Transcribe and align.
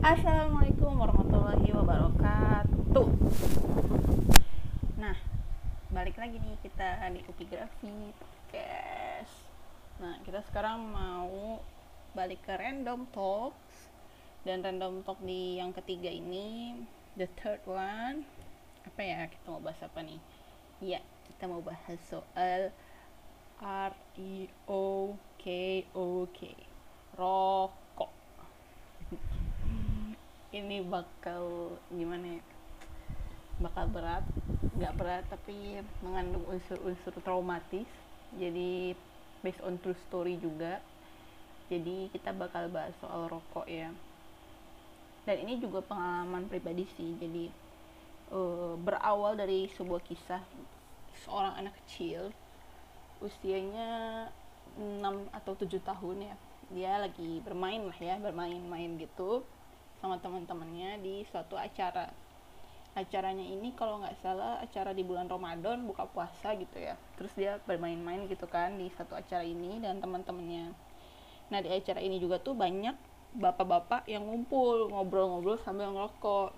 Assalamualaikum 0.00 0.96
warahmatullahi 0.96 1.76
wabarakatuh. 1.76 3.08
Nah, 4.96 5.12
balik 5.92 6.16
lagi 6.16 6.40
nih 6.40 6.56
kita 6.64 7.04
di 7.12 7.20
Upigrafi 7.28 8.08
Podcast. 8.16 9.36
Nah, 10.00 10.16
kita 10.24 10.40
sekarang 10.48 10.88
mau 10.88 11.60
balik 12.16 12.40
ke 12.48 12.56
Random 12.56 13.12
Talks 13.12 13.92
dan 14.48 14.64
Random 14.64 15.04
Talk 15.04 15.20
di 15.20 15.60
yang 15.60 15.76
ketiga 15.76 16.08
ini, 16.08 16.80
the 17.20 17.28
third 17.36 17.60
one. 17.68 18.24
Apa 18.88 19.04
ya 19.04 19.28
kita 19.28 19.52
mau 19.52 19.60
bahas 19.60 19.84
apa 19.84 20.00
nih? 20.00 20.16
Ya, 20.80 21.04
kita 21.28 21.44
mau 21.44 21.60
bahas 21.60 22.00
soal 22.08 22.72
R 23.60 23.92
E 24.16 24.48
ini 30.50 30.82
bakal 30.82 31.74
gimana 31.94 32.38
ya? 32.38 32.42
Bakal 33.62 33.86
berat 33.92 34.26
nggak 34.74 34.96
berat 34.98 35.24
tapi 35.30 35.78
mengandung 36.02 36.42
unsur-unsur 36.50 37.14
traumatis. 37.22 37.86
Jadi 38.34 38.94
based 39.46 39.62
on 39.62 39.78
true 39.78 39.98
story 40.10 40.38
juga. 40.42 40.82
Jadi 41.70 42.10
kita 42.10 42.34
bakal 42.34 42.66
bahas 42.66 42.90
soal 42.98 43.30
rokok 43.30 43.66
ya. 43.70 43.94
Dan 45.22 45.36
ini 45.46 45.62
juga 45.62 45.86
pengalaman 45.86 46.50
pribadi 46.50 46.82
sih. 46.98 47.14
Jadi 47.14 47.46
uh, 48.34 48.74
berawal 48.74 49.38
dari 49.38 49.70
sebuah 49.78 50.02
kisah 50.02 50.42
seorang 51.26 51.62
anak 51.62 51.76
kecil 51.84 52.34
usianya 53.20 54.26
6 54.80 55.04
atau 55.30 55.52
7 55.54 55.78
tahun 55.78 56.26
ya. 56.26 56.34
Dia 56.70 56.92
lagi 57.06 57.38
bermain 57.46 57.86
lah 57.86 57.98
ya 58.02 58.18
bermain-main 58.18 58.98
gitu 58.98 59.46
sama 60.00 60.16
teman-temannya 60.18 61.04
di 61.04 61.22
suatu 61.28 61.54
acara. 61.60 62.08
Acaranya 62.96 63.46
ini 63.46 63.70
kalau 63.78 64.02
nggak 64.02 64.18
salah 64.18 64.58
acara 64.58 64.90
di 64.90 65.06
bulan 65.06 65.30
Ramadan 65.30 65.86
buka 65.86 66.10
puasa 66.10 66.56
gitu 66.58 66.74
ya. 66.80 66.98
Terus 67.14 67.32
dia 67.38 67.52
bermain-main 67.68 68.26
gitu 68.26 68.50
kan 68.50 68.74
di 68.80 68.90
satu 68.96 69.14
acara 69.14 69.46
ini 69.46 69.78
dan 69.78 70.02
teman-temannya 70.02 70.90
nah 71.50 71.58
di 71.58 71.66
acara 71.66 71.98
ini 71.98 72.22
juga 72.22 72.38
tuh 72.38 72.54
banyak 72.54 72.94
bapak-bapak 73.34 74.06
yang 74.06 74.22
ngumpul 74.22 74.90
ngobrol-ngobrol 74.90 75.58
sambil 75.62 75.92
ngerokok. 75.94 76.50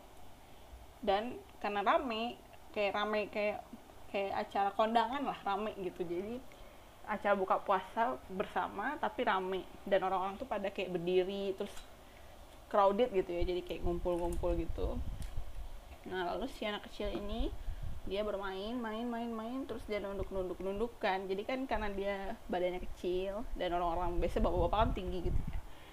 Dan 1.03 1.37
karena 1.61 1.83
rame 1.83 2.39
kayak 2.73 2.93
rame 2.97 3.21
kayak 3.29 3.61
kayak 4.09 4.33
acara 4.49 4.71
kondangan 4.73 5.21
lah 5.21 5.37
rame 5.45 5.77
gitu. 5.83 6.01
Jadi 6.07 6.41
acara 7.05 7.35
buka 7.37 7.61
puasa 7.61 8.17
bersama 8.33 8.97
tapi 9.03 9.27
rame. 9.27 9.69
Dan 9.85 10.01
orang-orang 10.01 10.41
tuh 10.41 10.49
pada 10.49 10.73
kayak 10.73 10.95
berdiri 10.97 11.53
terus 11.59 11.73
crowded 12.73 13.13
gitu 13.13 13.29
ya 13.29 13.45
jadi 13.45 13.61
kayak 13.61 13.85
ngumpul-ngumpul 13.85 14.57
gitu. 14.57 14.97
Nah 16.09 16.33
lalu 16.33 16.49
si 16.57 16.65
anak 16.65 16.89
kecil 16.89 17.13
ini 17.13 17.53
dia 18.09 18.25
bermain 18.25 18.75
main 18.81 19.07
main 19.07 19.31
main 19.31 19.69
terus 19.69 19.85
dia 19.85 20.01
nunduk 20.01 20.33
nunduk 20.33 20.57
nunduk 20.65 20.93
kan. 20.97 21.29
Jadi 21.29 21.45
kan 21.45 21.69
karena 21.69 21.93
dia 21.93 22.17
badannya 22.49 22.81
kecil 22.81 23.45
dan 23.61 23.77
orang-orang 23.77 24.17
biasa 24.17 24.41
bapak-bapak 24.41 24.79
kan 24.81 24.91
tinggi 24.97 25.29
gitu 25.29 25.41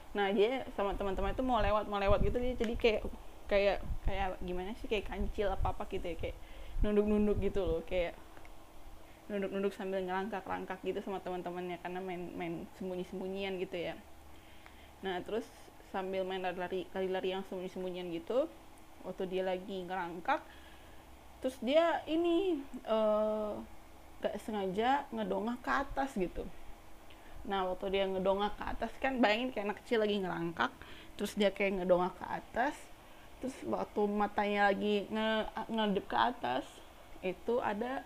nah 0.09 0.33
dia 0.33 0.65
sama 0.73 0.97
teman-teman 0.97 1.37
itu 1.37 1.45
mau 1.45 1.61
lewat 1.61 1.85
mau 1.85 2.01
lewat 2.01 2.25
gitu 2.25 2.41
dia 2.41 2.57
jadi 2.57 2.73
kayak 2.73 3.01
kayak 3.45 3.77
kayak 4.09 4.41
gimana 4.41 4.73
sih 4.81 4.89
kayak 4.89 5.05
kancil 5.05 5.53
apa 5.53 5.69
apa 5.69 5.85
gitu 5.93 6.01
ya 6.01 6.17
kayak 6.17 6.37
nunduk-nunduk 6.81 7.37
gitu 7.37 7.61
loh 7.61 7.81
kayak 7.85 8.17
nunduk-nunduk 9.29 9.69
sambil 9.77 10.01
ngerangkak-rangkak 10.01 10.81
gitu 10.81 10.97
sama 11.05 11.21
teman-temannya 11.21 11.77
karena 11.85 12.01
main 12.01 12.33
main 12.33 12.65
sembunyi-sembunyian 12.81 13.61
gitu 13.61 13.77
ya. 13.77 13.93
Nah 15.05 15.21
terus 15.21 15.45
sambil 15.89 16.21
main 16.25 16.41
lari-lari 16.41 16.85
lari-lari 16.93 17.29
yang 17.33 17.43
sembunyi-sembunyian 17.49 18.07
gitu 18.13 18.45
waktu 19.03 19.23
dia 19.31 19.43
lagi 19.47 19.85
ngerangkak 19.87 20.41
terus 21.39 21.55
dia 21.63 22.03
ini 22.03 22.59
uh, 22.83 23.55
gak 24.19 24.35
sengaja 24.43 25.07
ngedongak 25.15 25.63
ke 25.63 25.71
atas 25.71 26.11
gitu. 26.19 26.43
Nah 27.47 27.63
waktu 27.71 27.95
dia 27.95 28.03
ngedongak 28.03 28.59
ke 28.59 28.63
atas 28.67 28.91
kan 28.99 29.23
bayangin 29.23 29.55
kayak 29.55 29.71
anak 29.71 29.77
kecil 29.83 30.03
lagi 30.03 30.19
ngerangkak 30.19 30.71
terus 31.15 31.31
dia 31.39 31.49
kayak 31.55 31.83
ngedongak 31.83 32.13
ke 32.19 32.25
atas 32.27 32.75
terus 33.39 33.55
waktu 33.63 34.01
matanya 34.11 34.67
lagi 34.67 35.07
nge 35.07 35.29
ngedip 35.71 36.05
ke 36.11 36.17
atas 36.19 36.67
itu 37.23 37.63
ada 37.63 38.03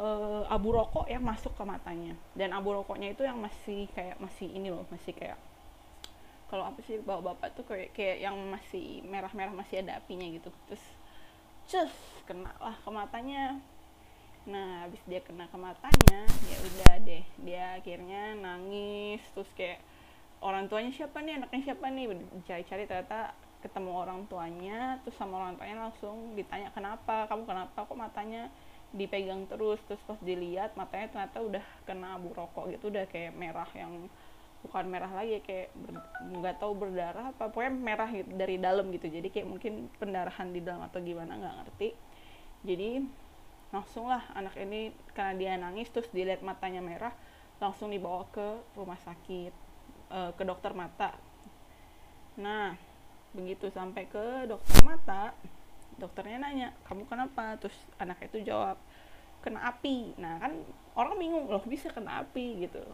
uh, 0.00 0.48
abu 0.48 0.72
rokok 0.72 1.08
yang 1.12 1.20
masuk 1.20 1.52
ke 1.52 1.62
matanya. 1.68 2.16
Dan 2.32 2.56
abu 2.56 2.72
rokoknya 2.72 3.12
itu 3.12 3.20
yang 3.24 3.36
masih 3.36 3.88
kayak 3.92 4.16
masih 4.16 4.48
ini 4.48 4.72
loh 4.72 4.88
masih 4.88 5.12
kayak 5.12 5.36
kalau 6.52 6.68
apa 6.68 6.84
sih 6.84 7.00
bawa 7.00 7.32
bapak 7.32 7.56
tuh 7.56 7.64
kayak 7.64 7.96
kayak 7.96 8.28
yang 8.28 8.36
masih 8.52 9.00
merah-merah 9.08 9.56
masih 9.56 9.80
ada 9.80 9.96
apinya 9.96 10.28
gitu. 10.28 10.52
Terus 10.68 10.84
cus 11.64 11.94
kena 12.28 12.52
lah 12.60 12.76
ke 12.76 12.90
matanya. 12.92 13.56
Nah 14.44 14.84
habis 14.84 15.00
dia 15.08 15.24
kena 15.24 15.48
ke 15.48 15.56
matanya 15.56 16.20
ya 16.28 16.56
udah 16.60 16.94
deh. 17.08 17.24
Dia 17.40 17.80
akhirnya 17.80 18.36
nangis 18.36 19.24
terus 19.32 19.48
kayak 19.56 19.80
orang 20.44 20.68
tuanya 20.68 20.92
siapa 20.92 21.24
nih? 21.24 21.40
Anaknya 21.40 21.72
siapa 21.72 21.88
nih? 21.88 22.20
Cari-cari 22.44 22.84
ternyata 22.84 23.32
ketemu 23.64 23.90
orang 23.96 24.20
tuanya 24.28 25.00
terus 25.00 25.16
sama 25.16 25.40
orang 25.40 25.56
tuanya 25.56 25.88
langsung 25.88 26.36
ditanya 26.36 26.68
kenapa? 26.76 27.32
Kamu 27.32 27.48
kenapa? 27.48 27.88
Kok 27.88 27.96
matanya 27.96 28.52
dipegang 28.92 29.48
terus? 29.48 29.80
Terus 29.88 30.04
pas 30.04 30.20
dilihat 30.20 30.76
matanya 30.76 31.08
ternyata 31.16 31.40
udah 31.40 31.64
kena 31.88 32.20
abu 32.20 32.28
rokok 32.36 32.76
gitu 32.76 32.92
udah 32.92 33.08
kayak 33.08 33.32
merah 33.32 33.72
yang 33.72 34.12
bukan 34.62 34.86
merah 34.86 35.10
lagi 35.10 35.42
kayak 35.42 35.74
nggak 36.38 36.62
tahu 36.62 36.78
berdarah 36.78 37.34
apa 37.34 37.50
pokoknya 37.50 37.74
merah 37.74 38.08
gitu, 38.08 38.30
dari 38.38 38.56
dalam 38.62 38.88
gitu. 38.94 39.10
Jadi 39.10 39.28
kayak 39.28 39.46
mungkin 39.50 39.90
pendarahan 39.98 40.54
di 40.54 40.62
dalam 40.62 40.86
atau 40.86 41.02
gimana 41.02 41.34
nggak 41.34 41.54
ngerti. 41.62 41.88
Jadi 42.62 42.90
langsung 43.74 44.06
lah 44.06 44.22
anak 44.38 44.54
ini 44.60 44.94
karena 45.16 45.34
dia 45.34 45.52
nangis 45.58 45.90
terus 45.90 46.06
dilihat 46.14 46.46
matanya 46.46 46.78
merah 46.78 47.10
langsung 47.58 47.90
dibawa 47.90 48.22
ke 48.30 48.62
rumah 48.78 48.98
sakit 49.02 49.52
uh, 50.14 50.30
ke 50.38 50.42
dokter 50.46 50.70
mata. 50.72 51.18
Nah 52.38 52.78
begitu 53.34 53.72
sampai 53.72 54.06
ke 54.06 54.44
dokter 54.44 54.78
mata 54.84 55.32
dokternya 55.98 56.38
nanya 56.38 56.68
kamu 56.86 57.04
kenapa? 57.10 57.58
Terus 57.58 57.76
anak 57.98 58.22
itu 58.30 58.46
jawab 58.46 58.78
kena 59.42 59.74
api. 59.74 60.14
Nah 60.22 60.38
kan 60.38 60.54
orang 60.94 61.18
bingung 61.18 61.50
loh 61.50 61.64
bisa 61.66 61.90
kena 61.90 62.22
api 62.22 62.68
gitu 62.68 62.84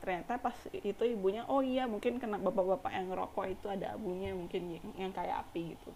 ternyata 0.00 0.38
pas 0.38 0.54
itu 0.70 1.02
ibunya 1.02 1.42
oh 1.48 1.64
iya 1.64 1.88
mungkin 1.88 2.20
kena 2.20 2.38
bapak-bapak 2.38 2.92
yang 2.92 3.10
ngerokok 3.10 3.46
itu 3.48 3.66
ada 3.66 3.96
abunya 3.96 4.30
mungkin 4.36 4.78
yang, 4.96 5.12
kayak 5.12 5.46
api 5.48 5.74
gitu. 5.74 5.90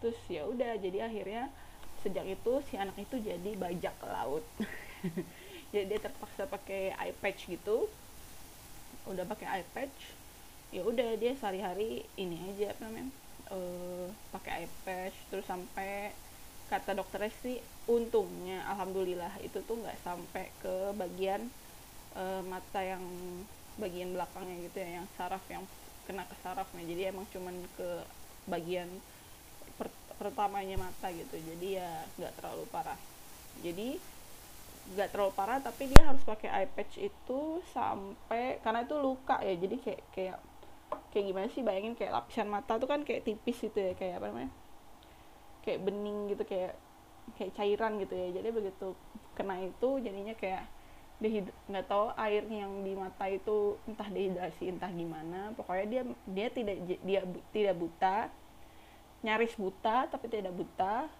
Terus 0.00 0.18
ya 0.26 0.42
udah 0.48 0.76
jadi 0.80 1.08
akhirnya 1.08 1.48
sejak 2.00 2.24
itu 2.24 2.52
si 2.68 2.74
anak 2.80 2.96
itu 2.96 3.20
jadi 3.20 3.50
bajak 3.56 3.96
laut. 4.04 4.44
Jadi 5.70 5.86
dia 5.86 6.02
terpaksa 6.02 6.50
pakai 6.50 6.90
eye 6.98 7.14
patch 7.14 7.46
gitu. 7.46 7.86
Udah 9.06 9.22
pakai 9.22 9.46
eye 9.46 9.66
patch 9.70 10.18
ya 10.74 10.82
udah 10.86 11.14
dia 11.14 11.34
sehari-hari 11.38 12.06
ini 12.14 12.38
aja 12.50 12.74
apa 12.74 12.80
namanya 12.90 13.10
uh, 13.54 14.10
pakai 14.34 14.66
eye 14.66 14.70
patch. 14.82 15.14
Terus 15.30 15.46
sampai 15.46 16.10
kata 16.66 16.94
dokternya 16.94 17.30
sih 17.42 17.58
untungnya 17.90 18.62
alhamdulillah 18.70 19.42
itu 19.42 19.58
tuh 19.66 19.78
nggak 19.78 19.98
sampai 20.06 20.50
ke 20.62 20.74
bagian 20.94 21.50
uh, 22.16 22.42
mata 22.46 22.80
yang 22.82 23.02
bagian 23.78 24.12
belakangnya 24.12 24.56
gitu 24.68 24.76
ya 24.82 25.00
yang 25.00 25.06
saraf 25.16 25.44
yang 25.48 25.64
kena 26.04 26.26
ke 26.26 26.36
sarafnya. 26.42 26.82
Jadi 26.84 27.02
emang 27.06 27.26
cuman 27.30 27.54
ke 27.78 27.88
bagian 28.50 28.88
per 29.78 29.88
pertamanya 30.18 30.76
mata 30.76 31.08
gitu. 31.14 31.36
Jadi 31.38 31.78
ya 31.78 32.04
nggak 32.18 32.32
terlalu 32.40 32.64
parah. 32.68 33.00
Jadi 33.62 33.96
nggak 34.90 35.08
terlalu 35.14 35.32
parah 35.38 35.58
tapi 35.62 35.86
dia 35.86 36.02
harus 36.02 36.22
pakai 36.26 36.50
eye 36.50 36.70
patch 36.70 36.98
itu 36.98 37.62
sampai 37.70 38.58
karena 38.60 38.82
itu 38.84 38.96
luka 38.98 39.38
ya. 39.40 39.54
Jadi 39.54 39.76
kayak 39.78 40.02
kayak 40.12 40.38
kayak 41.14 41.24
gimana 41.30 41.46
sih 41.50 41.62
bayangin 41.62 41.94
kayak 41.94 42.14
lapisan 42.14 42.50
mata 42.50 42.78
tuh 42.78 42.90
kan 42.90 43.06
kayak 43.06 43.22
tipis 43.22 43.58
gitu 43.62 43.78
ya 43.78 43.94
kayak 43.94 44.18
apa 44.18 44.26
namanya 44.30 44.50
kayak 45.62 45.80
bening 45.86 46.30
gitu 46.34 46.42
kayak 46.42 46.74
kayak 47.38 47.52
cairan 47.54 48.02
gitu 48.02 48.14
ya. 48.18 48.28
Jadi 48.34 48.48
begitu 48.50 48.88
kena 49.38 49.62
itu 49.62 49.88
jadinya 50.02 50.34
kayak 50.34 50.66
nggak 51.20 51.84
tahu 51.84 52.16
air 52.16 52.48
yang 52.48 52.80
di 52.80 52.96
mata 52.96 53.28
itu 53.28 53.76
entah 53.84 54.08
dehidrasi 54.08 54.72
entah 54.72 54.88
gimana. 54.88 55.52
Pokoknya 55.52 55.86
dia 55.86 56.02
dia 56.24 56.48
tidak 56.48 56.76
dia 57.04 57.20
tidak 57.52 57.76
buta. 57.76 58.32
Nyaris 59.20 59.52
buta 59.60 60.08
tapi 60.08 60.32
tidak 60.32 60.56
buta. 60.56 61.12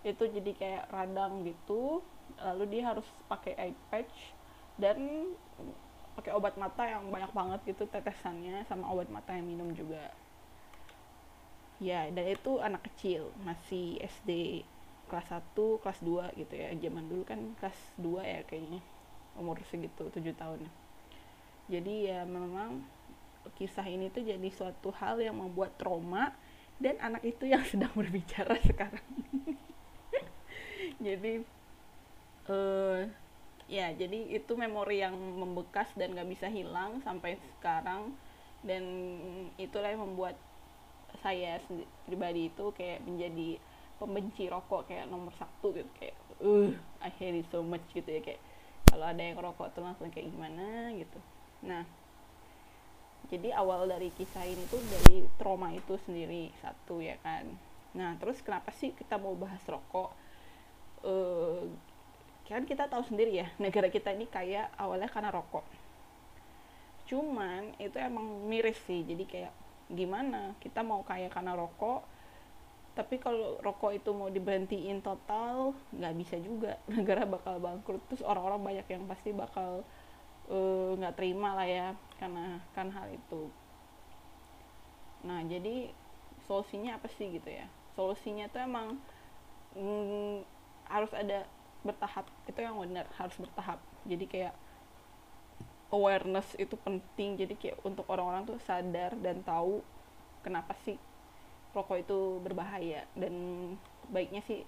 Itu 0.00 0.24
jadi 0.24 0.52
kayak 0.56 0.84
radang 0.88 1.44
gitu. 1.44 2.00
Lalu 2.40 2.64
dia 2.72 2.82
harus 2.88 3.04
pakai 3.28 3.52
eye 3.60 3.76
patch 3.92 4.32
dan 4.80 5.28
pakai 6.16 6.32
obat 6.32 6.56
mata 6.56 6.82
yang 6.88 7.04
banyak 7.12 7.30
banget 7.36 7.60
gitu 7.68 7.84
tetesannya 7.92 8.64
sama 8.66 8.88
obat 8.88 9.12
mata 9.12 9.36
yang 9.36 9.44
minum 9.44 9.68
juga. 9.76 10.16
Ya 11.76 12.08
dan 12.08 12.24
itu 12.24 12.56
anak 12.56 12.88
kecil 12.88 13.36
masih 13.44 14.00
SD 14.00 14.64
kelas 15.08 15.32
1, 15.32 15.56
kelas 15.82 15.98
2 16.04 16.38
gitu 16.38 16.54
ya. 16.54 16.68
Zaman 16.76 17.04
dulu 17.08 17.24
kan 17.24 17.40
kelas 17.58 17.78
2 17.98 18.22
ya 18.22 18.40
kayaknya. 18.44 18.84
Umur 19.34 19.58
segitu 19.66 20.12
7 20.12 20.20
tahun. 20.36 20.68
Jadi 21.68 22.08
ya 22.08 22.24
memang 22.28 22.84
kisah 23.56 23.84
ini 23.88 24.12
tuh 24.12 24.24
jadi 24.24 24.48
suatu 24.52 24.92
hal 24.92 25.20
yang 25.20 25.40
membuat 25.40 25.76
trauma 25.80 26.36
dan 26.78 26.96
anak 27.00 27.24
itu 27.24 27.48
yang 27.48 27.64
sedang 27.70 27.92
berbicara 27.92 28.56
sekarang. 28.62 29.04
Jadi 31.06 31.42
uh, 32.50 33.06
ya 33.68 33.92
jadi 33.92 34.32
itu 34.32 34.56
memori 34.56 35.04
yang 35.04 35.14
membekas 35.14 35.92
dan 35.94 36.16
gak 36.16 36.26
bisa 36.26 36.50
hilang 36.50 36.98
sampai 37.06 37.38
sekarang. 37.58 38.14
Dan 38.58 38.82
itulah 39.54 39.94
yang 39.94 40.02
membuat 40.02 40.34
saya 41.22 41.62
pribadi 42.02 42.50
itu 42.50 42.74
kayak 42.74 43.06
menjadi 43.06 43.62
pembenci 43.98 44.46
rokok 44.46 44.86
kayak 44.86 45.10
nomor 45.10 45.34
satu 45.34 45.74
gitu 45.74 45.90
kayak 45.98 46.14
uh 46.38 46.70
I 47.02 47.10
hate 47.10 47.42
it 47.42 47.46
so 47.50 47.66
much 47.66 47.82
gitu 47.90 48.06
ya 48.06 48.22
kayak 48.22 48.38
kalau 48.86 49.04
ada 49.10 49.20
yang 49.20 49.36
rokok 49.36 49.74
tuh 49.74 49.84
langsung 49.84 50.08
kayak 50.08 50.32
gimana 50.32 50.94
gitu. 50.96 51.18
Nah 51.66 51.84
jadi 53.28 53.52
awal 53.58 53.90
dari 53.90 54.08
kisah 54.14 54.46
ini 54.46 54.64
tuh 54.72 54.80
dari 54.80 55.26
trauma 55.36 55.68
itu 55.74 55.98
sendiri 56.06 56.54
satu 56.62 57.02
ya 57.02 57.18
kan. 57.20 57.44
Nah 57.92 58.16
terus 58.16 58.40
kenapa 58.40 58.72
sih 58.72 58.94
kita 58.94 59.18
mau 59.20 59.34
bahas 59.36 59.60
rokok? 59.68 60.14
Uh, 61.04 61.68
kan 62.48 62.64
kita 62.64 62.88
tahu 62.88 63.04
sendiri 63.04 63.44
ya 63.44 63.46
negara 63.60 63.92
kita 63.92 64.14
ini 64.14 64.30
kayak 64.30 64.72
awalnya 64.80 65.10
karena 65.10 65.28
rokok. 65.34 65.66
Cuman 67.10 67.76
itu 67.82 67.98
emang 67.98 68.46
miris 68.48 68.78
sih 68.88 69.04
jadi 69.04 69.24
kayak 69.26 69.52
gimana? 69.92 70.56
Kita 70.62 70.80
mau 70.80 71.04
kaya 71.04 71.28
karena 71.28 71.52
rokok 71.52 72.17
tapi 72.94 73.22
kalau 73.22 73.62
rokok 73.62 73.94
itu 73.94 74.10
mau 74.10 74.26
diberhentiin 74.26 75.00
total 75.04 75.76
nggak 75.94 76.14
bisa 76.18 76.36
juga. 76.42 76.78
Negara 76.94 77.28
bakal 77.28 77.62
bangkrut. 77.62 78.02
Terus 78.10 78.22
orang-orang 78.26 78.60
banyak 78.62 78.86
yang 78.90 79.04
pasti 79.06 79.30
bakal 79.30 79.86
eh, 80.50 80.90
nggak 80.98 81.14
uh, 81.14 81.18
terima 81.18 81.54
lah 81.54 81.68
ya 81.68 81.86
karena 82.18 82.58
kan 82.74 82.90
hal 82.90 83.06
itu. 83.12 83.50
Nah 85.22 85.42
jadi 85.46 85.94
solusinya 86.50 86.98
apa 86.98 87.06
sih 87.14 87.30
gitu 87.30 87.46
ya? 87.46 87.66
Solusinya 87.94 88.50
tuh 88.50 88.66
emang 88.66 88.98
mm, 89.78 90.42
harus 90.90 91.12
ada 91.14 91.46
bertahap. 91.86 92.26
Itu 92.50 92.58
yang 92.58 92.78
benar 92.82 93.06
harus 93.14 93.36
bertahap. 93.38 93.78
Jadi 94.10 94.26
kayak 94.26 94.54
awareness 95.94 96.58
itu 96.58 96.74
penting. 96.82 97.38
Jadi 97.38 97.54
kayak 97.54 97.78
untuk 97.86 98.04
orang-orang 98.10 98.42
tuh 98.42 98.58
sadar 98.66 99.14
dan 99.22 99.40
tahu 99.46 99.86
kenapa 100.42 100.74
sih 100.82 100.98
rokok 101.76 102.00
itu 102.00 102.18
berbahaya 102.40 103.04
dan 103.14 103.32
baiknya 104.08 104.40
sih 104.48 104.64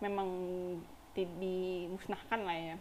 memang 0.00 0.28
dimusnahkan 1.14 2.40
lah 2.46 2.56
ya. 2.56 2.76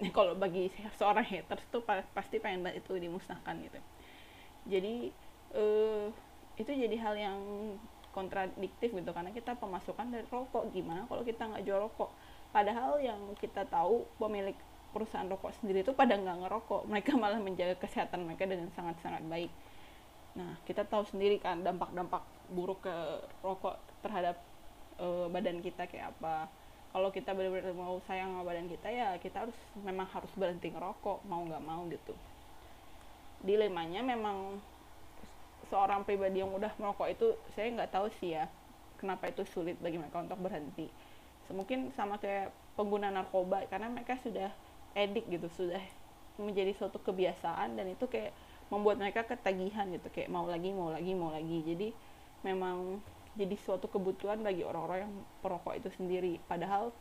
Kalau 0.16 0.36
bagi 0.36 0.68
seorang 0.96 1.24
haters 1.24 1.64
tuh 1.72 1.84
pasti 1.86 2.40
pengen 2.40 2.64
banget 2.64 2.84
itu 2.84 2.92
dimusnahkan 2.96 3.56
gitu. 3.64 3.80
Jadi 4.68 5.12
uh, 5.56 6.12
itu 6.60 6.70
jadi 6.70 6.96
hal 7.00 7.14
yang 7.16 7.40
kontradiktif 8.12 8.92
gitu 8.92 9.10
karena 9.14 9.32
kita 9.32 9.56
pemasukan 9.56 10.12
dari 10.12 10.26
rokok. 10.28 10.68
Gimana 10.72 11.08
kalau 11.08 11.24
kita 11.24 11.48
nggak 11.48 11.64
jual 11.64 11.80
rokok? 11.88 12.12
Padahal 12.52 13.00
yang 13.00 13.20
kita 13.40 13.64
tahu 13.68 14.04
pemilik 14.20 14.56
perusahaan 14.90 15.28
rokok 15.28 15.54
sendiri 15.62 15.86
itu 15.86 15.96
pada 15.96 16.16
nggak 16.16 16.48
ngerokok. 16.48 16.84
Mereka 16.88 17.16
malah 17.22 17.40
menjaga 17.40 17.76
kesehatan 17.80 18.28
mereka 18.28 18.44
dengan 18.44 18.68
sangat-sangat 18.76 19.24
baik 19.24 19.52
nah 20.30 20.54
kita 20.62 20.86
tahu 20.86 21.02
sendiri 21.10 21.42
kan 21.42 21.60
dampak-dampak 21.66 22.22
buruk 22.50 22.86
ke 22.86 22.94
rokok 23.42 23.78
terhadap 24.02 24.38
uh, 24.98 25.26
badan 25.30 25.62
kita 25.62 25.86
kayak 25.86 26.14
apa. 26.16 26.50
Kalau 26.90 27.14
kita 27.14 27.30
benar-benar 27.30 27.70
mau 27.70 28.02
sayang 28.10 28.34
sama 28.34 28.42
badan 28.42 28.66
kita 28.66 28.90
ya 28.90 29.14
kita 29.22 29.46
harus 29.46 29.58
memang 29.78 30.10
harus 30.10 30.30
berhenti 30.34 30.74
ngerokok 30.74 31.22
mau 31.30 31.46
nggak 31.46 31.62
mau 31.62 31.86
gitu. 31.86 32.14
Dilemanya 33.46 34.02
memang 34.02 34.58
seorang 35.70 36.02
pribadi 36.02 36.42
yang 36.42 36.50
udah 36.50 36.74
merokok 36.82 37.08
itu 37.14 37.26
saya 37.54 37.70
nggak 37.70 37.94
tahu 37.94 38.10
sih 38.18 38.34
ya 38.34 38.50
kenapa 38.98 39.30
itu 39.30 39.46
sulit 39.46 39.78
bagi 39.78 40.02
mereka 40.02 40.20
untuk 40.26 40.42
berhenti. 40.42 40.90
Mungkin 41.50 41.90
sama 41.94 42.18
kayak 42.18 42.54
pengguna 42.78 43.10
narkoba 43.10 43.66
karena 43.70 43.90
mereka 43.90 44.18
sudah 44.22 44.50
edik 44.94 45.26
gitu 45.30 45.46
sudah 45.54 45.82
menjadi 46.38 46.74
suatu 46.74 46.98
kebiasaan 46.98 47.78
dan 47.78 47.86
itu 47.90 48.06
kayak 48.10 48.34
membuat 48.70 49.02
mereka 49.02 49.26
ketagihan 49.26 49.90
gitu 49.90 50.06
kayak 50.14 50.30
mau 50.30 50.46
lagi 50.46 50.70
mau 50.70 50.94
lagi 50.94 51.12
mau 51.12 51.34
lagi. 51.34 51.58
Jadi 51.66 51.88
memang 52.46 53.02
jadi 53.34 53.54
suatu 53.58 53.86
kebutuhan 53.90 54.42
bagi 54.42 54.62
orang-orang 54.62 55.06
yang 55.06 55.14
perokok 55.42 55.74
itu 55.76 55.90
sendiri. 55.94 56.38
Padahal 56.46 56.94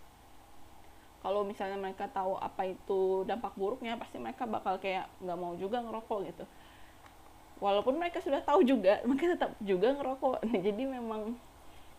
kalau 1.19 1.45
misalnya 1.45 1.77
mereka 1.77 2.09
tahu 2.09 2.39
apa 2.41 2.73
itu 2.73 3.23
dampak 3.27 3.53
buruknya 3.53 3.99
pasti 3.99 4.17
mereka 4.17 4.47
bakal 4.49 4.81
kayak 4.81 5.07
nggak 5.21 5.39
mau 5.39 5.53
juga 5.55 5.81
ngerokok 5.85 6.19
gitu. 6.33 6.45
Walaupun 7.59 7.99
mereka 7.99 8.23
sudah 8.23 8.41
tahu 8.41 8.65
juga 8.65 9.01
mereka 9.07 9.37
tetap 9.37 9.51
juga 9.61 9.93
ngerokok. 9.93 10.41
Jadi 10.67 10.83
memang 10.89 11.37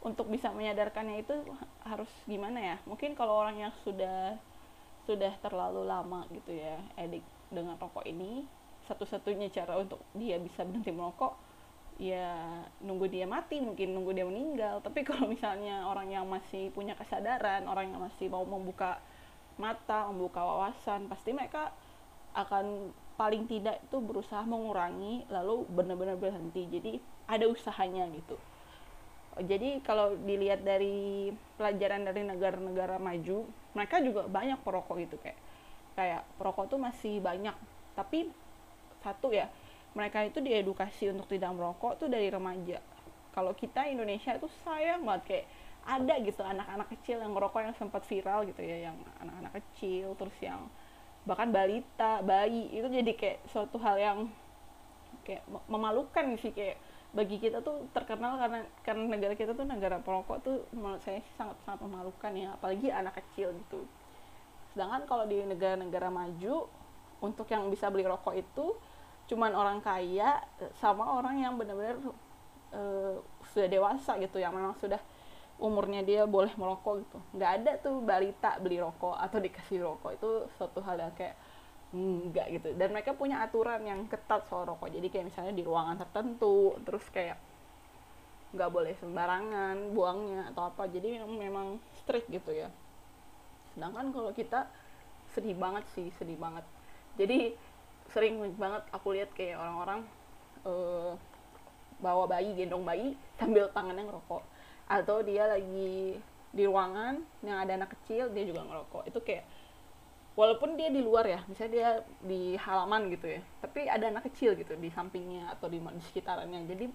untuk 0.00 0.32
bisa 0.32 0.48
menyadarkannya 0.50 1.22
itu 1.22 1.34
harus 1.86 2.10
gimana 2.26 2.58
ya? 2.58 2.76
Mungkin 2.88 3.14
kalau 3.14 3.38
orang 3.38 3.60
yang 3.60 3.72
sudah 3.86 4.34
sudah 5.08 5.32
terlalu 5.42 5.82
lama 5.88 6.22
gitu 6.30 6.54
ya 6.54 6.78
edik 6.94 7.24
dengan 7.50 7.74
rokok 7.80 8.06
ini 8.06 8.46
satu-satunya 8.90 9.54
cara 9.54 9.78
untuk 9.78 10.02
dia 10.18 10.42
bisa 10.42 10.66
berhenti 10.66 10.90
merokok 10.90 11.38
ya 12.00 12.64
nunggu 12.80 13.12
dia 13.12 13.28
mati 13.28 13.60
mungkin 13.60 13.92
nunggu 13.92 14.10
dia 14.16 14.26
meninggal. 14.26 14.80
Tapi 14.86 15.06
kalau 15.06 15.28
misalnya 15.30 15.86
orang 15.86 16.10
yang 16.10 16.26
masih 16.26 16.72
punya 16.74 16.96
kesadaran 16.96 17.68
orang 17.70 17.92
yang 17.94 18.00
masih 18.02 18.26
mau 18.26 18.42
membuka 18.42 18.98
mata 19.60 20.08
membuka 20.08 20.40
wawasan 20.40 21.06
pasti 21.12 21.36
mereka 21.36 21.70
akan 22.32 22.88
paling 23.20 23.44
tidak 23.44 23.84
itu 23.84 24.00
berusaha 24.00 24.40
mengurangi 24.48 25.28
lalu 25.28 25.68
benar-benar 25.68 26.16
berhenti. 26.16 26.64
Jadi 26.66 26.92
ada 27.28 27.44
usahanya 27.46 28.08
gitu. 28.16 28.40
Jadi 29.40 29.78
kalau 29.84 30.16
dilihat 30.26 30.66
dari 30.66 31.30
pelajaran 31.54 32.02
dari 32.02 32.26
negara-negara 32.26 32.98
maju 32.98 33.46
mereka 33.76 34.02
juga 34.02 34.26
banyak 34.26 34.58
perokok 34.66 34.96
gitu 35.06 35.16
kayak 35.22 35.38
kayak 35.94 36.24
perokok 36.40 36.72
tuh 36.72 36.80
masih 36.80 37.20
banyak. 37.20 37.54
Tapi 37.92 38.32
satu 39.00 39.32
ya 39.34 39.48
mereka 39.94 40.22
itu 40.22 40.38
diedukasi 40.38 41.10
untuk 41.10 41.26
tidak 41.26 41.50
merokok 41.50 41.98
tuh 41.98 42.06
dari 42.06 42.30
remaja. 42.30 42.78
Kalau 43.34 43.54
kita 43.54 43.90
Indonesia 43.90 44.38
itu 44.38 44.46
sayang 44.62 45.02
banget 45.02 45.22
kayak 45.26 45.46
ada 45.80 46.14
gitu 46.22 46.42
anak-anak 46.44 46.88
kecil 46.98 47.16
yang 47.18 47.32
merokok 47.32 47.60
yang 47.64 47.74
sempat 47.74 48.04
viral 48.04 48.44
gitu 48.46 48.60
ya 48.62 48.90
yang 48.90 48.96
anak-anak 49.18 49.52
kecil 49.58 50.12
terus 50.14 50.36
yang 50.44 50.68
bahkan 51.24 51.48
balita 51.52 52.20
bayi 52.20 52.68
itu 52.72 52.86
jadi 52.86 53.12
kayak 53.16 53.38
suatu 53.48 53.80
hal 53.80 53.96
yang 53.96 54.18
kayak 55.24 55.44
memalukan 55.68 56.36
sih 56.40 56.52
kayak 56.52 56.76
bagi 57.10 57.42
kita 57.42 57.58
tuh 57.58 57.90
terkenal 57.90 58.38
karena 58.38 58.60
karena 58.86 59.04
negara 59.10 59.34
kita 59.34 59.52
tuh 59.56 59.66
negara 59.66 59.98
perokok 59.98 60.38
tuh 60.46 60.62
menurut 60.70 61.02
saya 61.02 61.18
sangat 61.34 61.58
sangat 61.66 61.80
memalukan 61.82 62.32
ya 62.38 62.54
apalagi 62.54 62.86
anak 62.94 63.18
kecil 63.18 63.50
gitu. 63.50 63.82
Sedangkan 64.70 65.02
kalau 65.10 65.26
di 65.26 65.42
negara-negara 65.42 66.06
maju 66.06 66.70
untuk 67.18 67.50
yang 67.50 67.66
bisa 67.66 67.90
beli 67.90 68.06
rokok 68.06 68.38
itu 68.38 68.78
cuman 69.30 69.54
orang 69.54 69.78
kaya 69.78 70.42
sama 70.82 71.06
orang 71.06 71.38
yang 71.38 71.54
benar-benar 71.54 72.02
uh, 72.74 73.22
sudah 73.54 73.70
dewasa 73.70 74.18
gitu 74.18 74.42
yang 74.42 74.50
memang 74.50 74.74
sudah 74.82 74.98
umurnya 75.60 76.02
dia 76.02 76.26
boleh 76.26 76.50
merokok 76.56 77.04
gitu. 77.04 77.18
Nggak 77.36 77.50
ada 77.62 77.72
tuh 77.78 78.02
balita 78.02 78.56
beli 78.58 78.82
rokok 78.82 79.14
atau 79.14 79.38
dikasih 79.38 79.78
rokok. 79.86 80.10
Itu 80.18 80.30
suatu 80.58 80.80
hal 80.82 80.98
yang 80.98 81.14
kayak 81.14 81.36
enggak 81.94 82.46
gitu. 82.58 82.68
Dan 82.74 82.90
mereka 82.96 83.14
punya 83.14 83.44
aturan 83.44 83.84
yang 83.84 84.08
ketat 84.08 84.48
soal 84.48 84.66
rokok. 84.66 84.90
Jadi 84.90 85.06
kayak 85.12 85.30
misalnya 85.30 85.54
di 85.54 85.62
ruangan 85.62 86.00
tertentu 86.00 86.74
terus 86.82 87.04
kayak 87.12 87.38
nggak 88.50 88.70
boleh 88.72 88.98
sembarangan 88.98 89.94
buangnya 89.94 90.50
atau 90.50 90.72
apa. 90.72 90.88
Jadi 90.88 91.20
memang, 91.20 91.32
memang 91.38 91.66
strict 92.02 92.26
gitu 92.32 92.50
ya. 92.50 92.72
Sedangkan 93.76 94.10
kalau 94.10 94.32
kita 94.34 94.66
sedih 95.30 95.54
banget 95.54 95.86
sih 95.94 96.10
sedih 96.18 96.40
banget. 96.40 96.64
Jadi 97.20 97.54
sering 98.10 98.42
banget 98.58 98.82
aku 98.90 99.14
lihat 99.14 99.30
kayak 99.34 99.58
orang-orang 99.58 100.00
uh, 100.66 101.14
bawa 102.00 102.24
bayi 102.26 102.56
gendong 102.56 102.82
bayi 102.82 103.14
sambil 103.38 103.70
tangannya 103.70 104.08
ngerokok. 104.08 104.42
Atau 104.90 105.22
dia 105.22 105.46
lagi 105.46 106.18
di 106.50 106.62
ruangan 106.66 107.22
yang 107.46 107.62
ada 107.62 107.78
anak 107.78 107.94
kecil 107.94 108.32
dia 108.34 108.42
juga 108.42 108.66
ngerokok. 108.66 109.02
Itu 109.06 109.22
kayak 109.22 109.46
walaupun 110.34 110.74
dia 110.74 110.90
di 110.90 111.02
luar 111.02 111.26
ya 111.26 111.40
misalnya 111.46 111.72
dia 111.74 111.88
di 112.22 112.54
halaman 112.54 113.10
gitu 113.10 113.28
ya 113.28 113.42
tapi 113.60 113.90
ada 113.90 114.08
anak 114.08 114.30
kecil 114.30 114.54
gitu 114.54 114.78
di 114.78 114.88
sampingnya 114.88 115.52
atau 115.54 115.70
di, 115.70 115.78
di 115.78 116.02
sekitarannya. 116.10 116.66
Jadi 116.66 116.86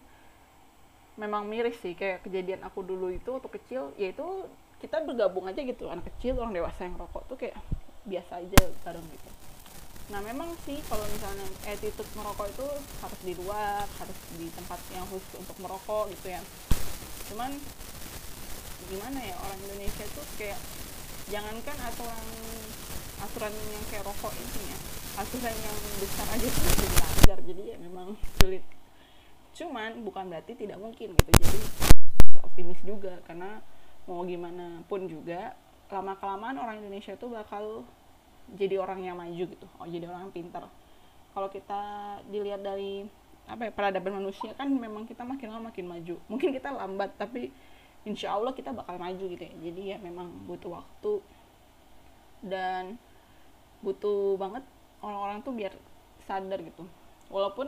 memang 1.16 1.48
miris 1.48 1.80
sih 1.80 1.96
kayak 1.96 2.28
kejadian 2.28 2.60
aku 2.68 2.84
dulu 2.84 3.08
itu 3.08 3.40
waktu 3.40 3.50
kecil 3.56 3.96
yaitu 3.96 4.26
kita 4.84 5.00
bergabung 5.08 5.48
aja 5.48 5.64
gitu. 5.64 5.88
Anak 5.88 6.12
kecil 6.16 6.36
orang 6.36 6.52
dewasa 6.52 6.84
yang 6.84 7.00
rokok 7.00 7.24
tuh 7.32 7.38
kayak 7.40 7.56
biasa 8.04 8.44
aja 8.44 8.62
bareng 8.84 9.08
gitu 9.10 9.55
nah 10.06 10.22
memang 10.22 10.54
sih 10.70 10.78
kalau 10.86 11.02
misalnya 11.10 11.50
attitude 11.66 12.06
merokok 12.14 12.46
itu 12.46 12.68
harus 13.02 13.20
di 13.26 13.34
luar 13.42 13.82
harus 13.98 14.20
di 14.38 14.54
tempat 14.54 14.78
yang 14.94 15.06
khusus 15.10 15.42
untuk 15.42 15.58
merokok 15.58 16.14
gitu 16.14 16.30
ya. 16.30 16.42
Cuman 17.34 17.58
gimana 18.86 19.18
ya 19.18 19.34
orang 19.42 19.60
Indonesia 19.66 20.06
tuh 20.14 20.26
kayak 20.38 20.62
jangankan 21.26 21.78
aturan 21.90 22.26
aturan 23.18 23.54
yang 23.74 23.86
kayak 23.90 24.06
rokok 24.06 24.30
ini 24.38 24.70
ya 24.70 24.78
aturan 25.18 25.56
yang 25.58 25.78
besar 25.98 26.28
aja 26.38 26.48
tuh 26.54 26.64
dilanggar. 26.86 27.40
Jadi 27.42 27.64
ya 27.74 27.78
memang 27.82 28.08
sulit. 28.38 28.64
Cuman 29.58 30.06
bukan 30.06 30.30
berarti 30.30 30.54
tidak 30.54 30.78
mungkin 30.78 31.18
gitu. 31.18 31.32
Jadi 31.34 31.60
optimis 32.46 32.80
juga 32.86 33.18
karena 33.26 33.58
mau 34.06 34.22
gimana 34.22 34.86
pun 34.86 35.10
juga 35.10 35.58
lama 35.90 36.14
kelamaan 36.22 36.62
orang 36.62 36.78
Indonesia 36.86 37.18
itu 37.18 37.26
bakal 37.26 37.86
jadi 38.54 38.78
orang 38.78 39.02
yang 39.02 39.18
maju 39.18 39.44
gitu. 39.50 39.68
Oh 39.82 39.88
jadi 39.90 40.06
orang 40.06 40.30
yang 40.30 40.36
pintar. 40.36 40.70
Kalau 41.34 41.50
kita 41.50 41.82
dilihat 42.30 42.62
dari 42.62 43.04
apa 43.46 43.70
ya 43.70 43.72
peradaban 43.74 44.18
manusia 44.18 44.58
kan 44.58 44.70
memang 44.70 45.06
kita 45.06 45.26
makin 45.26 45.50
lama 45.50 45.74
makin 45.74 45.86
maju. 45.90 46.16
Mungkin 46.30 46.54
kita 46.54 46.70
lambat 46.70 47.18
tapi 47.18 47.50
insya 48.06 48.38
Allah 48.38 48.54
kita 48.54 48.70
bakal 48.70 49.02
maju 49.02 49.24
gitu 49.26 49.42
ya. 49.42 49.54
Jadi 49.70 49.82
ya 49.94 49.98
memang 49.98 50.30
butuh 50.46 50.82
waktu 50.82 51.14
dan 52.46 53.02
butuh 53.82 54.38
banget 54.38 54.62
orang-orang 55.02 55.42
tuh 55.42 55.54
biar 55.54 55.74
sadar 56.30 56.62
gitu. 56.62 56.86
Walaupun 57.34 57.68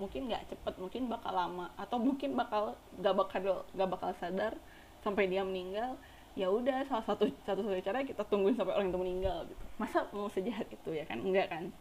mungkin 0.00 0.30
nggak 0.30 0.48
cepet 0.48 0.74
mungkin 0.78 1.10
bakal 1.10 1.34
lama 1.34 1.68
atau 1.74 1.98
mungkin 1.98 2.38
bakal 2.38 2.78
gak 3.02 3.14
bakal 3.18 3.66
gak 3.74 3.90
bakal 3.90 4.10
sadar 4.22 4.54
sampai 5.02 5.26
dia 5.26 5.42
meninggal 5.42 5.98
ya 6.38 6.46
udah 6.46 6.86
salah 6.86 7.02
satu 7.02 7.26
satu 7.42 7.66
satu 7.66 7.82
cara 7.82 8.06
kita 8.06 8.22
tungguin 8.30 8.54
sampai 8.54 8.78
orang 8.78 8.94
itu 8.94 9.00
meninggal 9.02 9.42
gitu. 9.50 9.64
Masa 9.82 10.06
mau 10.14 10.30
sejahat 10.30 10.70
itu 10.70 10.94
ya 10.94 11.02
kan? 11.02 11.18
Enggak 11.18 11.50
kan? 11.50 11.74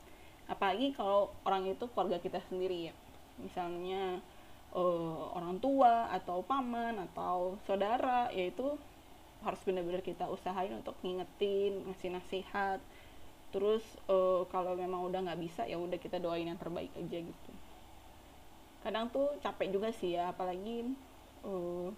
Apalagi 0.50 0.98
kalau 0.98 1.30
orang 1.46 1.70
itu 1.70 1.86
keluarga 1.94 2.18
kita 2.18 2.42
sendiri 2.50 2.90
ya. 2.90 2.94
Misalnya 3.38 4.18
uh, 4.74 5.30
orang 5.38 5.62
tua 5.62 6.10
atau 6.10 6.42
paman 6.42 6.98
atau 6.98 7.62
saudara 7.70 8.34
yaitu 8.34 8.74
harus 9.46 9.62
benar-benar 9.62 10.02
kita 10.02 10.26
usahain 10.26 10.74
untuk 10.74 10.98
ngingetin 11.06 11.86
ngasih 11.86 12.18
nasihat. 12.18 12.82
Terus 13.54 13.86
uh, 14.10 14.42
kalau 14.50 14.74
memang 14.74 15.06
udah 15.06 15.22
nggak 15.22 15.40
bisa 15.40 15.70
ya 15.70 15.78
udah 15.78 16.02
kita 16.02 16.18
doain 16.18 16.50
yang 16.50 16.58
terbaik 16.58 16.90
aja 16.98 17.22
gitu. 17.22 17.52
Kadang 18.82 19.14
tuh 19.14 19.38
capek 19.46 19.70
juga 19.70 19.94
sih 19.94 20.18
ya 20.18 20.34
apalagi 20.34 20.98
uh, 21.46 21.94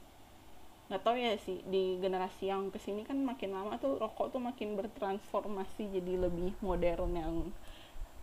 nggak 0.89 1.05
tahu 1.05 1.15
ya 1.22 1.38
sih 1.38 1.62
di 1.69 2.01
generasi 2.01 2.50
yang 2.50 2.74
ke 2.74 2.81
sini 2.81 3.05
kan 3.05 3.22
makin 3.22 3.53
lama 3.53 3.77
tuh 3.77 4.01
rokok 4.01 4.34
tuh 4.34 4.41
makin 4.41 4.74
bertransformasi 4.74 5.86
jadi 5.93 6.17
lebih 6.17 6.58
modern 6.65 7.13
yang 7.13 7.36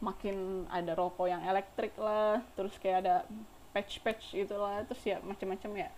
makin 0.02 0.66
ada 0.68 0.92
rokok 0.99 1.30
yang 1.30 1.40
elektrik 1.46 1.94
lah 1.96 2.42
terus 2.58 2.75
kayak 2.82 3.06
ada 3.06 3.14
patch 3.76 4.00
patch 4.00 4.32
lah 4.49 4.80
terus 4.88 5.04
ya 5.04 5.20
macam-macam 5.20 5.85
ya. 5.85 5.88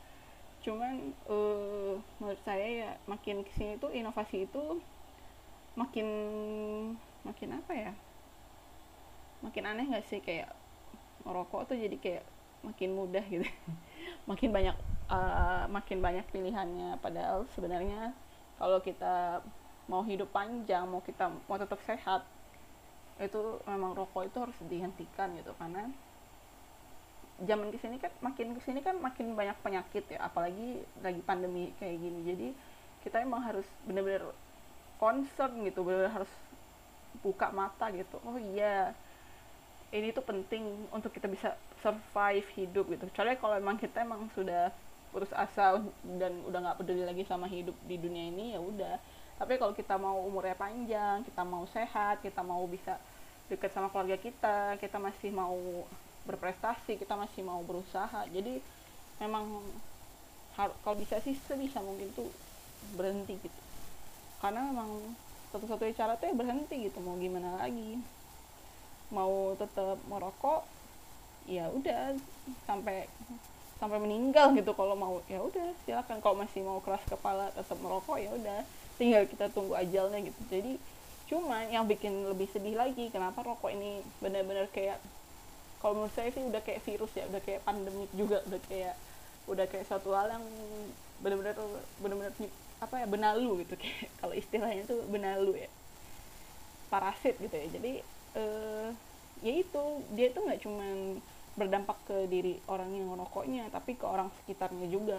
Cuman 0.66 1.14
uh, 1.30 1.94
menurut 2.18 2.42
saya 2.42 2.66
ya 2.66 2.90
makin 3.06 3.46
ke 3.46 3.52
sini 3.54 3.78
tuh 3.78 3.94
inovasi 3.94 4.50
itu 4.50 4.82
makin 5.78 6.06
makin 7.22 7.54
apa 7.54 7.72
ya? 7.78 7.92
Makin 9.46 9.62
aneh 9.62 9.87
nggak 9.87 10.06
sih 10.10 10.18
kayak 10.18 10.50
merokok 11.22 11.70
tuh 11.70 11.78
jadi 11.78 11.94
kayak 12.02 12.25
makin 12.66 12.98
mudah 12.98 13.22
gitu. 13.30 13.46
Makin 14.28 14.50
banyak 14.50 14.76
uh, 15.09 15.65
makin 15.69 15.99
banyak 16.00 16.25
pilihannya. 16.31 17.00
Padahal 17.00 17.49
sebenarnya 17.57 18.12
kalau 18.61 18.79
kita 18.81 19.43
mau 19.88 20.05
hidup 20.05 20.29
panjang 20.29 20.85
mau 20.85 21.00
kita 21.00 21.33
mau 21.49 21.57
tetap 21.57 21.81
sehat 21.88 22.21
itu 23.19 23.41
memang 23.65 23.97
rokok 23.97 24.29
itu 24.29 24.38
harus 24.38 24.59
dihentikan 24.69 25.35
gitu. 25.35 25.50
Karena 25.59 25.91
zaman 27.43 27.73
ke 27.73 27.79
sini 27.81 27.97
kan 27.99 28.12
makin 28.23 28.55
ke 28.55 28.61
sini 28.62 28.81
kan 28.85 28.97
makin 29.00 29.35
banyak 29.35 29.57
penyakit 29.65 30.05
ya. 30.07 30.29
Apalagi 30.29 30.85
lagi 31.03 31.23
pandemi 31.25 31.75
kayak 31.83 31.99
gini. 31.99 32.21
Jadi 32.23 32.49
kita 33.03 33.25
emang 33.25 33.43
harus 33.43 33.67
bener-bener 33.88 34.23
concern 35.03 35.67
gitu. 35.67 35.83
Bener-bener 35.83 36.15
harus 36.15 36.33
buka 37.25 37.50
mata 37.50 37.91
gitu. 37.91 38.23
Oh 38.23 38.38
iya 38.38 38.95
ini 39.88 40.12
tuh 40.12 40.21
penting 40.21 40.85
untuk 40.93 41.11
kita 41.17 41.27
bisa 41.27 41.57
survive 41.81 42.45
hidup 42.55 42.87
gitu. 42.93 43.09
Kecuali 43.09 43.35
kalau 43.41 43.57
emang 43.57 43.81
kita 43.81 44.05
emang 44.05 44.29
sudah 44.37 44.69
putus 45.09 45.33
asa 45.33 45.81
dan 46.21 46.33
udah 46.45 46.59
nggak 46.61 46.79
peduli 46.85 47.03
lagi 47.05 47.25
sama 47.25 47.49
hidup 47.49 47.75
di 47.88 47.97
dunia 47.97 48.29
ini 48.29 48.55
ya 48.57 48.61
udah. 48.61 48.97
Tapi 49.38 49.55
kalau 49.57 49.73
kita 49.73 49.95
mau 49.97 50.19
umurnya 50.27 50.59
panjang 50.59 51.23
kita 51.23 51.43
mau 51.47 51.65
sehat 51.71 52.21
kita 52.21 52.43
mau 52.43 52.67
bisa 52.67 52.99
dekat 53.49 53.73
sama 53.73 53.88
keluarga 53.88 54.21
kita 54.21 54.77
kita 54.77 55.00
masih 55.00 55.33
mau 55.33 55.57
berprestasi 56.29 57.00
kita 57.00 57.15
masih 57.17 57.47
mau 57.47 57.65
berusaha. 57.65 58.29
Jadi 58.29 58.61
memang 59.23 59.65
kalau 60.83 60.97
bisa 60.99 61.23
sih 61.23 61.38
sebisa 61.47 61.79
mungkin 61.79 62.11
tuh 62.12 62.29
berhenti 62.99 63.38
gitu. 63.38 63.61
Karena 64.43 64.67
memang 64.69 65.15
satu-satunya 65.55 65.95
cara 65.97 66.12
tuh 66.19 66.29
ya 66.29 66.35
berhenti 66.37 66.91
gitu 66.91 66.99
mau 67.00 67.17
gimana 67.17 67.57
lagi. 67.62 68.03
Mau 69.09 69.57
tetap 69.57 69.97
merokok 70.11 70.67
ya 71.49 71.73
udah 71.73 72.12
sampai 72.69 73.09
sampai 73.78 73.99
meninggal 74.02 74.50
gitu 74.58 74.75
kalau 74.75 74.99
mau 74.99 75.23
ya 75.30 75.38
udah 75.38 75.75
silakan. 75.87 76.18
Kalau 76.18 76.37
masih 76.38 76.61
mau 76.66 76.82
keras 76.82 77.02
kepala 77.06 77.50
tetap 77.54 77.78
merokok 77.78 78.18
ya 78.18 78.30
udah. 78.35 78.61
Tinggal 78.99 79.30
kita 79.30 79.47
tunggu 79.54 79.78
ajalnya 79.78 80.18
gitu. 80.23 80.40
Jadi 80.50 80.73
cuma 81.30 81.62
yang 81.68 81.87
bikin 81.87 82.25
lebih 82.26 82.50
sedih 82.50 82.75
lagi 82.75 83.12
kenapa 83.12 83.44
rokok 83.44 83.68
ini 83.68 84.00
benar-benar 84.18 84.64
kayak 84.73 84.97
kalau 85.78 86.00
menurut 86.02 86.14
saya 86.16 86.32
sih 86.32 86.40
udah 86.42 86.64
kayak 86.64 86.80
virus 86.82 87.12
ya 87.14 87.28
udah 87.28 87.38
kayak 87.44 87.61
pandemik 87.62 88.11
juga 88.16 88.40
udah 88.49 88.61
kayak 88.66 88.97
udah 89.47 89.66
kayak 89.68 89.87
satu 89.87 90.16
hal 90.16 90.26
yang 90.26 90.44
benar-benar 91.23 91.54
benar-benar 92.02 92.32
apa 92.78 92.94
ya 93.02 93.06
benalu 93.06 93.66
gitu. 93.66 93.75
Kayak 93.82 94.11
kalau 94.23 94.35
istilahnya 94.35 94.82
tuh 94.87 95.00
benalu 95.11 95.66
ya. 95.66 95.70
Parasit 96.90 97.37
gitu 97.38 97.54
ya. 97.54 97.66
Jadi 97.75 97.92
eh, 98.38 98.88
ya 99.42 99.52
itu 99.54 99.82
dia 100.14 100.26
itu 100.30 100.38
nggak 100.38 100.61
cuman 100.66 101.23
berdampak 101.59 101.99
ke 102.07 102.31
diri 102.31 102.62
orang 102.71 102.95
yang 102.95 103.11
merokoknya 103.11 103.67
tapi 103.75 103.99
ke 103.99 104.07
orang 104.07 104.31
sekitarnya 104.43 104.87
juga. 104.87 105.19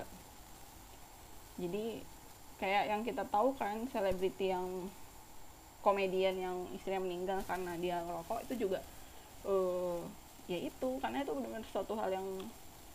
Jadi 1.59 1.99
kayak 2.63 2.83
yang 2.87 3.01
kita 3.03 3.27
tahu 3.27 3.51
kan 3.59 3.83
selebriti 3.91 4.55
yang 4.55 4.87
komedian 5.83 6.35
yang 6.39 6.55
istrinya 6.75 7.03
meninggal 7.03 7.39
karena 7.43 7.75
dia 7.79 7.99
merokok 8.03 8.43
itu 8.47 8.67
juga 8.67 8.79
uh, 9.43 9.99
ya 10.47 10.57
itu. 10.57 10.89
Karena 11.03 11.27
itu 11.27 11.35
benar-benar 11.35 11.67
suatu 11.75 11.99
hal 11.99 12.15
yang 12.15 12.27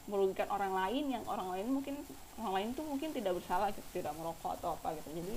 merugikan 0.09 0.49
orang 0.53 0.73
lain 0.73 1.17
yang 1.17 1.25
orang 1.29 1.49
lain 1.53 1.67
mungkin 1.69 1.97
orang 2.41 2.53
lain 2.61 2.69
tuh 2.73 2.85
mungkin 2.89 3.13
tidak 3.13 3.37
bersalah 3.37 3.69
gitu, 3.73 4.01
tidak 4.01 4.17
merokok 4.17 4.57
atau 4.57 4.81
apa 4.81 4.97
gitu. 4.97 5.21
Jadi 5.21 5.37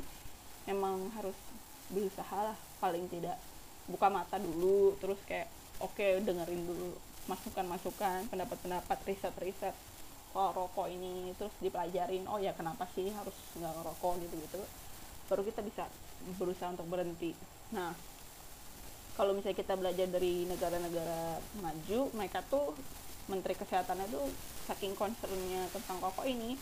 memang 0.71 1.11
harus 1.15 1.35
berusaha 1.91 2.51
lah 2.51 2.57
paling 2.83 3.07
tidak 3.07 3.39
buka 3.87 4.11
mata 4.11 4.35
dulu 4.35 4.99
terus 4.99 5.15
kayak 5.23 5.47
oke 5.79 5.95
okay, 5.95 6.19
dengerin 6.19 6.67
dulu 6.67 6.91
masukan-masukan 7.27 8.31
pendapat-pendapat 8.31 8.97
riset-riset 9.07 9.75
soal 10.31 10.51
rokok 10.53 10.91
ini 10.91 11.31
terus 11.39 11.53
dipelajarin 11.63 12.27
oh 12.27 12.37
ya 12.37 12.51
kenapa 12.53 12.85
sih 12.93 13.09
harus 13.11 13.33
nggak 13.57 13.73
ngerokok? 13.73 14.13
gitu-gitu. 14.27 14.61
Baru 15.27 15.41
kita 15.43 15.63
bisa 15.63 15.87
berusaha 16.39 16.71
untuk 16.71 16.87
berhenti. 16.87 17.31
Nah 17.75 17.95
kalau 19.17 19.33
misalnya 19.33 19.57
kita 19.57 19.73
belajar 19.73 20.07
dari 20.07 20.45
negara-negara 20.45 21.41
maju 21.63 21.99
mereka 22.13 22.45
tuh 22.45 22.77
menteri 23.27 23.57
kesehatannya 23.57 24.07
tuh 24.13 24.29
saking 24.69 24.93
concernnya 24.93 25.67
tentang 25.73 25.99
rokok 25.99 26.23
ini 26.29 26.55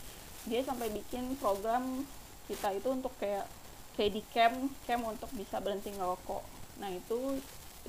dia 0.47 0.61
sampai 0.63 0.93
bikin 0.93 1.35
program 1.41 2.05
kita 2.45 2.73
itu 2.77 2.87
untuk 2.93 3.11
kayak 3.17 3.45
kayak 3.97 4.11
di 4.13 4.21
camp 4.29 4.71
camp 4.85 5.03
untuk 5.03 5.29
bisa 5.33 5.59
berhenti 5.59 5.91
ngerokok. 5.93 6.43
Nah 6.79 6.89
itu 6.93 7.39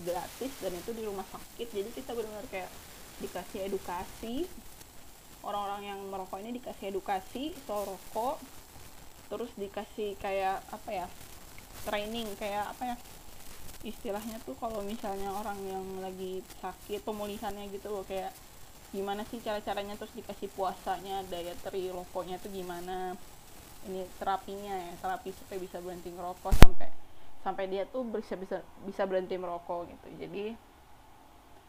gratis 0.04 0.52
dan 0.60 0.72
itu 0.76 0.90
di 0.92 1.02
rumah 1.04 1.24
sakit. 1.28 1.68
Jadi 1.72 1.90
kita 1.94 2.12
benar-benar 2.12 2.46
kayak 2.52 2.70
dikasih 3.22 3.60
edukasi. 3.68 4.36
Orang-orang 5.46 5.94
yang 5.94 6.00
merokok 6.10 6.42
ini 6.42 6.58
dikasih 6.58 6.90
edukasi 6.90 7.54
soal 7.64 7.86
rokok. 7.86 8.42
Terus 9.30 9.50
dikasih 9.56 10.18
kayak 10.18 10.62
apa 10.70 10.90
ya 10.92 11.06
training 11.86 12.26
kayak 12.34 12.74
apa 12.74 12.94
ya 12.94 12.96
istilahnya 13.86 14.42
tuh 14.42 14.58
kalau 14.58 14.82
misalnya 14.82 15.30
orang 15.30 15.58
yang 15.62 15.84
lagi 16.02 16.42
sakit 16.58 17.06
pemulihannya 17.06 17.70
gitu 17.70 17.94
loh 17.94 18.02
kayak 18.02 18.34
gimana 18.90 19.22
sih 19.30 19.38
cara-caranya 19.38 19.94
terus 19.94 20.10
dikasih 20.18 20.50
puasanya 20.58 21.22
daya 21.30 21.54
teri 21.62 21.86
rokoknya 21.94 22.42
tuh 22.42 22.50
gimana 22.50 23.14
ini 23.86 24.02
terapinya 24.18 24.74
ya 24.74 24.94
terapi 24.98 25.30
supaya 25.30 25.58
bisa 25.62 25.78
berhenti 25.78 26.10
ngerokok 26.10 26.52
sampai 26.58 26.90
sampai 27.46 27.70
dia 27.70 27.86
tuh 27.86 28.02
bisa 28.02 28.34
bisa 28.34 28.58
bisa 28.82 29.06
berhenti 29.06 29.38
merokok 29.38 29.86
gitu. 29.86 30.06
Jadi 30.18 30.58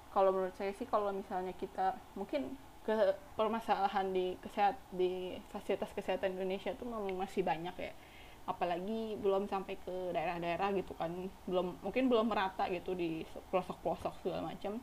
kalau 0.10 0.34
menurut 0.34 0.58
saya 0.58 0.74
sih 0.74 0.90
kalau 0.90 1.14
misalnya 1.14 1.54
kita 1.54 1.94
mungkin 2.18 2.58
ke 2.82 3.14
permasalahan 3.38 4.10
di 4.10 4.34
kesehat 4.42 4.74
di 4.90 5.38
fasilitas 5.54 5.94
kesehatan 5.94 6.34
Indonesia 6.34 6.74
tuh 6.74 6.90
masih 7.14 7.46
banyak 7.46 7.78
ya. 7.78 7.94
Apalagi 8.50 9.22
belum 9.22 9.46
sampai 9.46 9.78
ke 9.78 10.18
daerah-daerah 10.18 10.74
gitu 10.74 10.98
kan. 10.98 11.14
Belum 11.46 11.78
mungkin 11.86 12.10
belum 12.10 12.26
merata 12.34 12.66
gitu 12.74 12.98
di 12.98 13.22
pelosok-pelosok 13.54 14.26
segala 14.26 14.50
macam. 14.50 14.82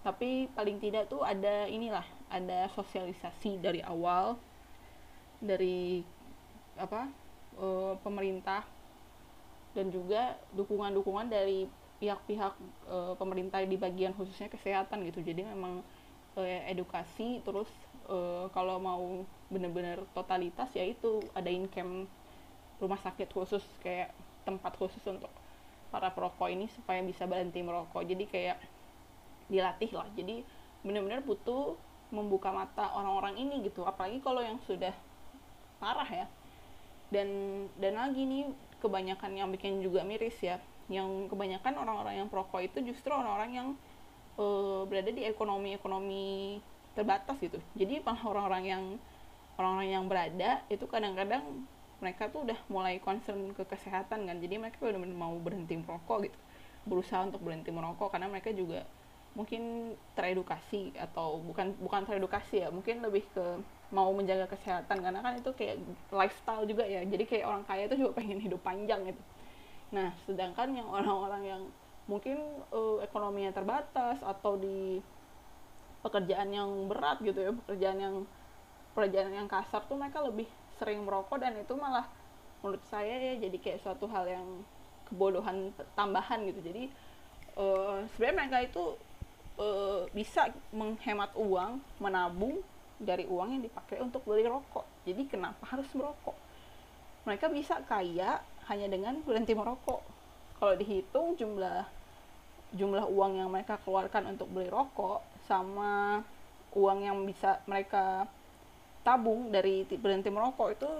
Tapi 0.00 0.48
paling 0.56 0.80
tidak 0.80 1.12
tuh 1.12 1.20
ada 1.20 1.68
inilah 1.68 2.08
ada 2.32 2.72
sosialisasi 2.72 3.60
dari 3.60 3.84
awal 3.84 4.40
dari 5.42 6.00
apa 6.80 7.10
uh, 7.60 8.00
pemerintah 8.00 8.64
dan 9.72 9.88
juga 9.88 10.36
dukungan-dukungan 10.56 11.32
dari 11.32 11.68
pihak-pihak 12.02 12.54
e, 12.88 12.96
pemerintah 13.16 13.62
di 13.62 13.78
bagian 13.78 14.12
khususnya 14.12 14.50
kesehatan 14.52 15.06
gitu. 15.08 15.22
Jadi 15.22 15.46
memang 15.46 15.80
e, 16.36 16.42
edukasi 16.68 17.40
terus 17.46 17.68
uh, 18.08 18.46
kalau 18.50 18.82
mau 18.82 19.22
bener-bener 19.52 20.00
totalitas 20.16 20.70
ya 20.72 20.82
itu 20.86 21.22
adain 21.36 21.68
camp 21.70 22.08
rumah 22.80 22.98
sakit 22.98 23.30
khusus 23.30 23.62
kayak 23.84 24.10
tempat 24.42 24.74
khusus 24.74 25.02
untuk 25.06 25.30
para 25.92 26.10
perokok 26.10 26.48
ini 26.50 26.66
supaya 26.72 26.98
bisa 27.04 27.28
berhenti 27.28 27.60
merokok. 27.62 28.02
Jadi 28.02 28.24
kayak 28.26 28.58
dilatih 29.46 29.92
lah. 29.92 30.08
Jadi 30.16 30.42
benar-benar 30.82 31.22
butuh 31.22 31.76
membuka 32.10 32.50
mata 32.50 32.90
orang-orang 32.96 33.38
ini 33.38 33.62
gitu. 33.68 33.86
Apalagi 33.86 34.18
kalau 34.24 34.40
yang 34.42 34.58
sudah 34.66 34.92
parah 35.78 36.08
ya 36.08 36.26
dan 37.12 37.28
dan 37.76 37.94
lagi 38.00 38.24
nih 38.24 38.48
kebanyakan 38.80 39.36
yang 39.36 39.48
bikin 39.52 39.84
juga 39.84 40.02
miris 40.02 40.34
ya. 40.40 40.56
Yang 40.90 41.30
kebanyakan 41.30 41.78
orang-orang 41.78 42.24
yang 42.24 42.28
perokok 42.32 42.64
itu 42.64 42.80
justru 42.90 43.12
orang-orang 43.12 43.50
yang 43.52 43.68
uh, 44.40 44.82
berada 44.88 45.12
di 45.12 45.28
ekonomi-ekonomi 45.28 46.58
terbatas 46.96 47.36
gitu. 47.38 47.60
Jadi 47.76 48.00
orang-orang 48.02 48.64
yang 48.64 48.84
orang-orang 49.60 49.88
yang 49.92 50.04
berada 50.08 50.64
itu 50.72 50.88
kadang-kadang 50.88 51.44
mereka 52.02 52.26
tuh 52.32 52.42
udah 52.42 52.58
mulai 52.66 52.98
concern 52.98 53.54
ke 53.54 53.62
kesehatan 53.62 54.26
kan. 54.26 54.36
Jadi 54.40 54.58
mereka 54.58 54.82
udah 54.82 54.98
mau 54.98 55.36
berhenti 55.38 55.78
merokok 55.78 56.26
gitu. 56.26 56.38
Berusaha 56.82 57.22
untuk 57.22 57.44
berhenti 57.44 57.70
merokok 57.70 58.10
karena 58.10 58.26
mereka 58.26 58.50
juga 58.50 58.82
mungkin 59.32 59.94
teredukasi 60.12 60.92
atau 60.96 61.40
bukan 61.40 61.72
bukan 61.80 62.04
teredukasi 62.04 62.60
ya 62.60 62.68
mungkin 62.68 63.00
lebih 63.00 63.24
ke 63.32 63.44
mau 63.92 64.08
menjaga 64.16 64.48
kesehatan 64.48 65.04
karena 65.04 65.20
kan 65.20 65.36
itu 65.36 65.52
kayak 65.52 65.76
lifestyle 66.08 66.64
juga 66.64 66.88
ya. 66.88 67.04
Jadi 67.04 67.24
kayak 67.28 67.44
orang 67.44 67.64
kaya 67.68 67.86
itu 67.86 67.96
juga 68.00 68.18
pengen 68.18 68.40
hidup 68.40 68.60
panjang 68.64 69.04
gitu. 69.04 69.22
Nah 69.92 70.10
sedangkan 70.24 70.72
yang 70.72 70.88
orang-orang 70.88 71.42
yang 71.44 71.62
mungkin 72.08 72.40
uh, 72.72 72.98
ekonominya 73.04 73.54
terbatas 73.54 74.18
atau 74.24 74.58
di 74.58 74.98
pekerjaan 76.02 76.50
yang 76.50 76.90
berat 76.90 77.22
gitu 77.22 77.38
ya 77.38 77.54
pekerjaan 77.54 77.98
yang 78.02 78.16
pekerjaan 78.92 79.30
yang 79.30 79.46
kasar 79.46 79.86
tuh 79.86 79.94
mereka 79.94 80.18
lebih 80.18 80.50
sering 80.82 81.06
merokok 81.06 81.38
dan 81.38 81.54
itu 81.54 81.78
malah 81.78 82.10
menurut 82.58 82.82
saya 82.90 83.14
ya 83.22 83.38
jadi 83.38 83.56
kayak 83.62 83.82
suatu 83.86 84.10
hal 84.10 84.26
yang 84.26 84.46
kebodohan 85.06 85.70
tambahan 85.94 86.42
gitu. 86.48 86.60
Jadi 86.64 86.90
uh, 87.54 88.02
sebenarnya 88.14 88.36
mereka 88.40 88.58
itu 88.64 88.84
uh, 89.60 90.02
bisa 90.10 90.50
menghemat 90.74 91.30
uang 91.36 91.78
menabung 92.00 92.64
dari 93.02 93.26
uang 93.26 93.58
yang 93.58 93.62
dipakai 93.62 93.98
untuk 93.98 94.22
beli 94.22 94.46
rokok. 94.46 94.86
Jadi 95.04 95.26
kenapa 95.26 95.62
harus 95.68 95.90
merokok? 95.92 96.34
Mereka 97.26 97.50
bisa 97.50 97.82
kaya 97.86 98.42
hanya 98.70 98.86
dengan 98.90 99.18
berhenti 99.22 99.54
merokok. 99.54 100.02
Kalau 100.58 100.74
dihitung 100.78 101.34
jumlah 101.34 101.86
jumlah 102.72 103.04
uang 103.04 103.36
yang 103.36 103.52
mereka 103.52 103.76
keluarkan 103.84 104.32
untuk 104.32 104.48
beli 104.48 104.72
rokok 104.72 105.20
sama 105.44 106.24
uang 106.72 107.04
yang 107.04 107.18
bisa 107.28 107.60
mereka 107.68 108.24
tabung 109.04 109.52
dari 109.52 109.84
berhenti 109.84 110.32
merokok 110.32 110.68
itu 110.72 110.90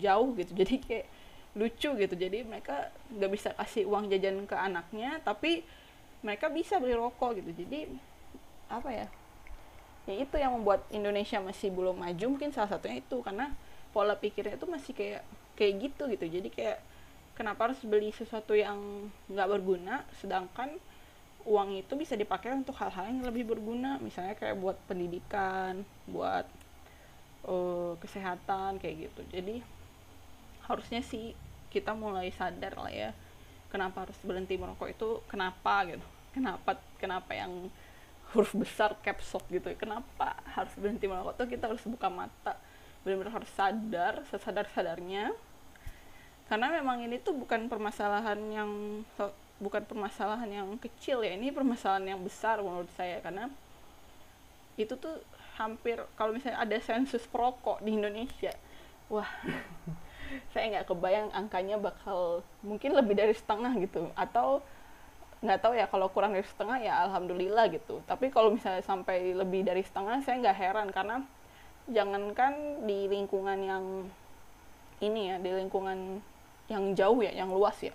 jauh 0.00 0.34
gitu. 0.34 0.52
Jadi 0.58 0.74
kayak 0.82 1.06
lucu 1.54 1.90
gitu. 1.94 2.14
Jadi 2.18 2.44
mereka 2.44 2.90
nggak 3.14 3.30
bisa 3.30 3.48
kasih 3.54 3.86
uang 3.86 4.10
jajan 4.10 4.44
ke 4.44 4.56
anaknya 4.56 5.22
tapi 5.22 5.62
mereka 6.24 6.50
bisa 6.50 6.82
beli 6.82 6.98
rokok 6.98 7.38
gitu. 7.38 7.64
Jadi 7.64 7.88
apa 8.68 8.90
ya 8.92 9.06
ya 10.08 10.24
itu 10.24 10.36
yang 10.40 10.56
membuat 10.56 10.88
Indonesia 10.88 11.36
masih 11.36 11.68
belum 11.68 12.00
maju 12.00 12.24
mungkin 12.32 12.48
salah 12.48 12.72
satunya 12.72 13.04
itu 13.04 13.20
karena 13.20 13.52
pola 13.92 14.16
pikirnya 14.16 14.56
itu 14.56 14.64
masih 14.64 14.92
kayak 14.96 15.22
kayak 15.52 15.72
gitu 15.84 16.02
gitu. 16.08 16.24
Jadi 16.40 16.48
kayak 16.48 16.78
kenapa 17.36 17.68
harus 17.68 17.80
beli 17.84 18.08
sesuatu 18.16 18.56
yang 18.56 18.80
nggak 19.28 19.48
berguna 19.52 20.08
sedangkan 20.16 20.80
uang 21.44 21.80
itu 21.80 21.92
bisa 21.94 22.16
dipakai 22.16 22.56
untuk 22.56 22.72
hal-hal 22.80 23.04
yang 23.04 23.20
lebih 23.20 23.52
berguna? 23.52 24.00
Misalnya 24.00 24.32
kayak 24.32 24.56
buat 24.56 24.80
pendidikan 24.88 25.84
buat 26.08 26.48
uh, 27.44 27.92
kesehatan 28.00 28.80
kayak 28.80 29.12
gitu. 29.12 29.20
Jadi 29.28 29.60
harusnya 30.64 31.04
sih 31.04 31.36
kita 31.68 31.92
mulai 31.92 32.32
sadar 32.32 32.80
lah 32.80 32.92
ya 32.92 33.10
kenapa 33.68 34.08
harus 34.08 34.16
berhenti 34.24 34.56
merokok 34.56 34.88
itu 34.88 35.08
kenapa 35.28 35.84
gitu. 35.84 36.06
Kenapa 36.32 36.80
kenapa 36.96 37.32
yang 37.36 37.68
huruf 38.32 38.52
besar 38.52 38.96
caps 39.00 39.32
lock 39.32 39.44
gitu. 39.48 39.72
Kenapa 39.78 40.36
harus 40.52 40.72
berhenti 40.76 41.08
merokok 41.08 41.34
tuh 41.38 41.48
kita 41.48 41.70
harus 41.70 41.84
buka 41.84 42.08
mata. 42.12 42.56
Benar-benar 43.04 43.40
harus 43.40 43.50
sadar 43.56 44.24
sesadar 44.28 44.66
sadarnya 44.72 45.32
karena 46.48 46.72
memang 46.80 47.04
ini 47.04 47.20
tuh 47.20 47.36
bukan 47.36 47.68
permasalahan 47.68 48.40
yang 48.48 48.70
bukan 49.60 49.84
permasalahan 49.84 50.48
yang 50.48 50.68
kecil 50.80 51.20
ya. 51.20 51.36
Ini 51.36 51.52
permasalahan 51.52 52.16
yang 52.16 52.20
besar 52.24 52.60
menurut 52.64 52.88
saya. 52.96 53.20
Karena 53.20 53.52
itu 54.80 54.96
tuh 54.96 55.20
hampir 55.58 56.00
kalau 56.14 56.32
misalnya 56.32 56.62
ada 56.62 56.78
sensus 56.78 57.26
perokok 57.26 57.82
di 57.82 57.98
Indonesia 57.98 58.54
wah 59.10 59.26
saya 60.52 60.70
nggak 60.70 60.86
kebayang 60.86 61.34
angkanya 61.34 61.80
bakal 61.80 62.46
mungkin 62.60 62.94
lebih 62.94 63.16
dari 63.16 63.34
setengah 63.34 63.72
gitu. 63.80 64.12
Atau 64.14 64.60
nggak 65.38 65.58
tahu 65.62 65.78
ya 65.78 65.86
kalau 65.86 66.10
kurang 66.10 66.34
dari 66.34 66.42
setengah 66.42 66.82
ya 66.82 66.94
alhamdulillah 67.06 67.70
gitu. 67.70 68.02
Tapi 68.10 68.30
kalau 68.34 68.54
misalnya 68.54 68.82
sampai 68.82 69.34
lebih 69.34 69.62
dari 69.62 69.86
setengah 69.86 70.18
saya 70.26 70.42
nggak 70.42 70.58
heran. 70.58 70.88
Karena 70.90 71.22
jangankan 71.86 72.84
di 72.84 73.06
lingkungan 73.06 73.58
yang 73.62 73.84
ini 74.98 75.30
ya 75.30 75.36
di 75.38 75.50
lingkungan 75.54 76.18
yang 76.66 76.84
jauh 76.98 77.22
ya 77.22 77.30
yang 77.30 77.54
luas 77.54 77.78
ya. 77.78 77.94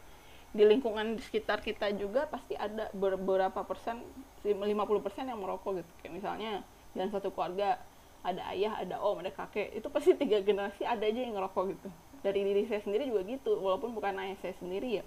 Di 0.53 0.63
lingkungan 0.63 1.19
di 1.19 1.21
sekitar 1.25 1.59
kita 1.59 1.91
juga 1.97 2.29
pasti 2.29 2.55
ada 2.55 2.87
beberapa 2.95 3.65
persen 3.67 3.99
50 4.45 4.63
persen 5.03 5.27
yang 5.27 5.39
merokok 5.43 5.83
gitu. 5.83 5.91
Kayak 5.99 6.13
misalnya 6.23 6.51
dan 6.95 7.11
satu 7.11 7.33
keluarga 7.35 7.81
ada 8.23 8.39
ayah 8.55 8.79
ada 8.79 9.03
om 9.03 9.19
ada 9.19 9.35
kakek 9.35 9.75
itu 9.75 9.87
pasti 9.91 10.15
tiga 10.15 10.39
generasi 10.39 10.87
ada 10.87 11.03
aja 11.03 11.19
yang 11.19 11.35
ngerokok 11.35 11.75
gitu. 11.75 11.89
Dari 12.23 12.39
diri 12.39 12.63
saya 12.71 12.79
sendiri 12.79 13.11
juga 13.11 13.27
gitu 13.27 13.59
walaupun 13.59 13.91
bukan 13.91 14.15
ayah 14.23 14.39
saya 14.39 14.55
sendiri 14.55 15.03
ya 15.03 15.05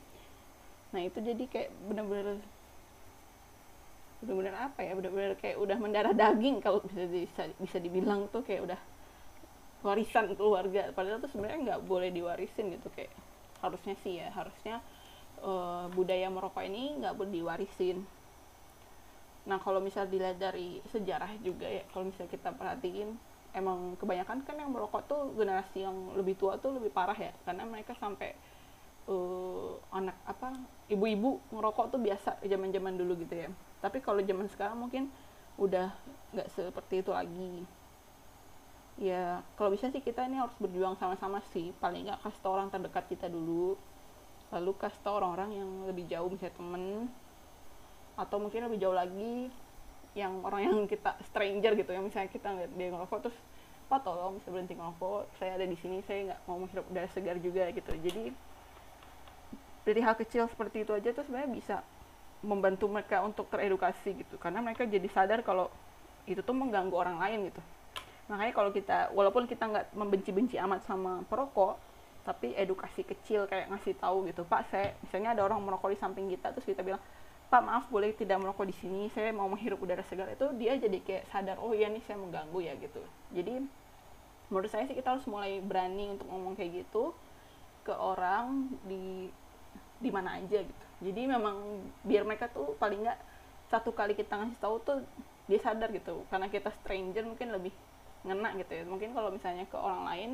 nah 0.95 1.01
itu 1.03 1.19
jadi 1.19 1.45
kayak 1.51 1.71
bener-bener 1.91 2.39
bener-bener 4.23 4.55
apa 4.57 4.81
ya 4.81 4.97
bener-bener 4.97 5.37
kayak 5.37 5.61
udah 5.61 5.77
mendarah 5.77 6.15
daging 6.17 6.63
kalau 6.65 6.81
bisa 6.87 7.05
bisa 7.05 7.43
bisa 7.61 7.77
dibilang 7.79 8.27
tuh 8.33 8.41
kayak 8.43 8.65
udah 8.65 8.81
warisan 9.85 10.35
keluarga. 10.35 10.91
Padahal 10.91 11.23
tuh 11.23 11.31
sebenarnya 11.31 11.59
nggak 11.63 11.81
boleh 11.87 12.11
diwarisin 12.11 12.75
gitu 12.75 12.89
kayak 12.97 13.13
harusnya 13.63 13.95
sih 14.03 14.19
ya 14.19 14.29
harusnya 14.35 14.83
uh, 15.45 15.87
budaya 15.95 16.27
merokok 16.33 16.65
ini 16.65 16.97
nggak 16.99 17.15
boleh 17.15 17.31
diwarisin. 17.31 18.03
Nah 19.47 19.63
kalau 19.63 19.79
misal 19.79 20.11
dilihat 20.11 20.43
dari 20.43 20.83
sejarah 20.91 21.31
juga 21.39 21.71
ya, 21.71 21.87
kalau 21.95 22.11
misal 22.11 22.27
kita 22.27 22.51
perhatiin, 22.51 23.15
emang 23.55 23.95
kebanyakan 23.95 24.43
kan 24.43 24.59
yang 24.59 24.75
merokok 24.75 25.07
tuh 25.07 25.31
generasi 25.39 25.87
yang 25.87 25.95
lebih 26.19 26.35
tua 26.35 26.59
tuh 26.59 26.75
lebih 26.75 26.91
parah 26.91 27.15
ya, 27.15 27.31
karena 27.47 27.63
mereka 27.63 27.95
sampai 27.95 28.35
uh, 29.07 29.79
anak 29.95 30.17
apa 30.27 30.55
ibu-ibu 30.91 31.39
ngerokok 31.51 31.95
tuh 31.95 32.01
biasa 32.03 32.39
zaman-zaman 32.43 32.95
dulu 32.95 33.19
gitu 33.23 33.35
ya. 33.35 33.49
Tapi 33.83 34.03
kalau 34.03 34.23
zaman 34.23 34.47
sekarang 34.51 34.79
mungkin 34.79 35.11
udah 35.57 35.91
nggak 36.35 36.49
seperti 36.53 37.03
itu 37.03 37.11
lagi. 37.11 37.65
Ya 38.97 39.45
kalau 39.61 39.73
bisa 39.73 39.93
sih 39.93 40.01
kita 40.01 40.25
ini 40.25 40.41
harus 40.41 40.57
berjuang 40.57 40.97
sama-sama 40.97 41.45
sih, 41.53 41.73
paling 41.81 42.09
nggak 42.09 42.21
kasih 42.25 42.41
tau 42.41 42.53
orang 42.57 42.73
terdekat 42.73 43.05
kita 43.13 43.29
dulu, 43.29 43.77
lalu 44.53 44.73
kasih 44.81 45.01
tau 45.05 45.21
orang-orang 45.21 45.53
yang 45.53 45.71
lebih 45.85 46.09
jauh 46.09 46.29
misalnya 46.33 46.57
temen. 46.57 46.85
Atau 48.17 48.41
mungkin 48.41 48.65
lebih 48.65 48.81
jauh 48.81 48.97
lagi 48.97 49.53
yang 50.17 50.41
orang 50.41 50.65
yang 50.65 50.77
kita 50.89 51.13
stranger 51.29 51.77
gitu 51.77 51.93
ya. 51.93 52.01
Misalnya 52.01 52.33
kita 52.33 52.49
ngeliat 52.49 52.73
dia 52.73 52.89
ngerokok 52.89 53.19
terus 53.29 53.39
pak 53.87 54.03
tolong 54.03 54.35
bisa 54.43 54.51
berhenti 54.51 54.75
ngerokok 54.75 55.39
saya 55.39 55.55
ada 55.55 55.63
di 55.63 55.79
sini 55.79 56.03
saya 56.03 56.35
nggak 56.35 56.41
mau 56.51 56.59
menghirup 56.59 56.89
udara 56.89 57.09
segar 57.13 57.37
juga 57.39 57.69
gitu. 57.71 57.93
Jadi 58.01 58.33
dari 59.87 60.03
hal 60.03 60.19
kecil 60.19 60.51
seperti 60.51 60.83
itu 60.83 60.91
aja 60.91 61.15
tuh 61.15 61.23
sebenarnya 61.23 61.51
bisa 61.55 61.77
membantu 62.43 62.91
mereka 62.91 63.23
untuk 63.23 63.47
teredukasi 63.47 64.19
gitu. 64.19 64.35
Karena 64.37 64.59
mereka 64.59 64.83
jadi 64.83 65.07
sadar 65.07 65.47
kalau 65.47 65.71
itu 66.27 66.43
tuh 66.43 66.53
mengganggu 66.53 66.93
orang 66.93 67.23
lain 67.23 67.55
gitu. 67.55 67.63
Makanya 68.27 68.53
kalau 68.53 68.71
kita 68.75 69.15
walaupun 69.15 69.47
kita 69.47 69.71
nggak 69.71 69.87
membenci-benci 69.95 70.59
amat 70.59 70.83
sama 70.83 71.23
perokok 71.31 71.79
tapi 72.27 72.59
edukasi 72.59 73.07
kecil 73.07 73.47
kayak 73.47 73.71
ngasih 73.71 73.95
tahu 74.03 74.27
gitu 74.27 74.43
pak 74.43 74.67
saya 74.67 74.99
misalnya 74.99 75.39
ada 75.39 75.47
orang 75.47 75.63
merokok 75.63 75.95
di 75.95 75.99
samping 76.03 76.27
kita 76.27 76.51
terus 76.51 76.67
kita 76.67 76.83
bilang 76.83 76.99
pak 77.47 77.63
maaf 77.63 77.87
boleh 77.87 78.11
tidak 78.19 78.43
merokok 78.43 78.67
di 78.67 78.75
sini 78.75 79.07
saya 79.15 79.31
mau 79.31 79.47
menghirup 79.47 79.79
udara 79.79 80.03
segar. 80.11 80.27
Itu 80.35 80.51
dia 80.59 80.75
jadi 80.75 80.99
kayak 80.99 81.31
sadar 81.31 81.63
oh 81.63 81.71
iya 81.71 81.87
nih 81.87 82.03
saya 82.03 82.19
mengganggu 82.19 82.59
ya 82.59 82.75
gitu. 82.83 82.99
Jadi 83.31 83.63
menurut 84.51 84.71
saya 84.71 84.91
sih 84.91 84.99
kita 84.99 85.15
harus 85.15 85.27
mulai 85.31 85.63
berani 85.63 86.19
untuk 86.19 86.27
ngomong 86.27 86.59
kayak 86.59 86.83
gitu 86.83 87.15
ke 87.87 87.95
orang 87.95 88.75
di 88.91 89.31
di 90.01 90.11
mana 90.13 90.39
aja 90.41 90.61
gitu. 90.63 90.85
Jadi 91.03 91.23
memang 91.29 91.85
biar 92.05 92.25
mereka 92.25 92.49
tuh 92.49 92.73
paling 92.81 93.05
nggak 93.05 93.21
satu 93.69 93.93
kali 93.93 94.17
kita 94.17 94.39
ngasih 94.39 94.59
tahu 94.61 94.77
tuh 94.85 94.99
dia 95.47 95.61
sadar 95.61 95.93
gitu. 95.93 96.25
Karena 96.33 96.49
kita 96.49 96.73
stranger 96.83 97.25
mungkin 97.25 97.49
lebih 97.53 97.73
ngena 98.25 98.57
gitu 98.61 98.73
ya. 98.73 98.85
Mungkin 98.89 99.13
kalau 99.13 99.31
misalnya 99.33 99.65
ke 99.69 99.77
orang 99.77 100.03
lain 100.09 100.31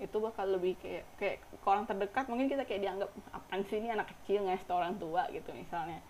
itu 0.00 0.16
bakal 0.18 0.48
lebih 0.48 0.74
kayak 0.82 1.04
kayak 1.20 1.36
ke 1.44 1.66
orang 1.68 1.86
terdekat 1.86 2.26
mungkin 2.26 2.50
kita 2.50 2.66
kayak 2.66 2.82
dianggap 2.82 3.10
apa 3.30 3.62
sih 3.70 3.78
ini 3.78 3.94
anak 3.94 4.10
kecil 4.10 4.42
ngasih 4.42 4.66
tau 4.66 4.80
orang 4.82 4.96
tua? 4.96 5.28
gitu 5.30 5.50
misalnya. 5.52 6.00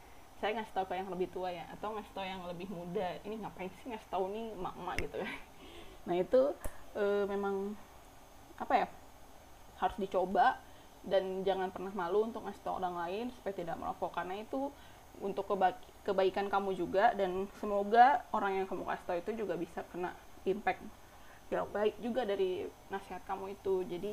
Saya 0.41 0.59
ngasih 0.59 0.75
tahu 0.75 0.85
ke 0.91 0.95
yang 0.99 1.11
lebih 1.11 1.29
tua 1.31 1.55
ya 1.55 1.67
atau 1.71 1.95
ngasih 1.95 2.13
tahu 2.15 2.27
yang 2.27 2.43
lebih 2.47 2.67
muda. 2.71 3.19
Ini 3.23 3.35
ngapain 3.43 3.71
sih 3.83 3.95
ngasih 3.95 4.09
tahu 4.11 4.31
nih 4.33 4.47
mak-mak 4.59 4.97
gitu 5.03 5.23
ya 5.23 5.31
nah 6.03 6.15
itu 6.19 6.43
uh, 6.99 7.25
memang 7.31 7.79
apa 8.59 8.75
ya 8.75 8.87
harus 9.79 9.97
dicoba 9.99 10.59
dan 11.03 11.43
jangan 11.43 11.69
pernah 11.75 11.91
malu 11.95 12.31
untuk 12.31 12.47
ngasih 12.47 12.63
tahu 12.63 12.79
orang 12.79 12.95
lain 13.07 13.25
supaya 13.35 13.55
tidak 13.55 13.77
merokok. 13.79 14.11
Karena 14.15 14.39
itu 14.39 14.71
untuk 15.21 15.45
keba 15.47 15.77
kebaikan 16.03 16.51
kamu 16.51 16.75
juga 16.75 17.15
dan 17.15 17.47
semoga 17.63 18.27
orang 18.35 18.63
yang 18.63 18.67
kamu 18.67 18.87
kasih 18.87 19.07
tahu 19.07 19.19
itu 19.23 19.31
juga 19.47 19.55
bisa 19.55 19.81
kena 19.95 20.11
impact 20.43 20.83
yang 21.53 21.69
baik 21.69 21.95
juga 22.01 22.25
dari 22.25 22.65
nasihat 22.89 23.23
kamu 23.29 23.55
itu. 23.55 23.75
Jadi 23.87 24.13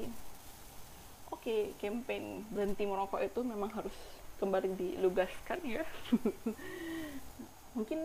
oke 1.32 1.42
okay, 1.42 1.62
campaign 1.80 2.44
berhenti 2.52 2.84
merokok 2.84 3.22
itu 3.24 3.40
memang 3.42 3.72
harus 3.74 3.96
kembali 4.38 4.76
dilugaskan 4.76 5.60
ya. 5.64 5.84
Mungkin 7.78 8.00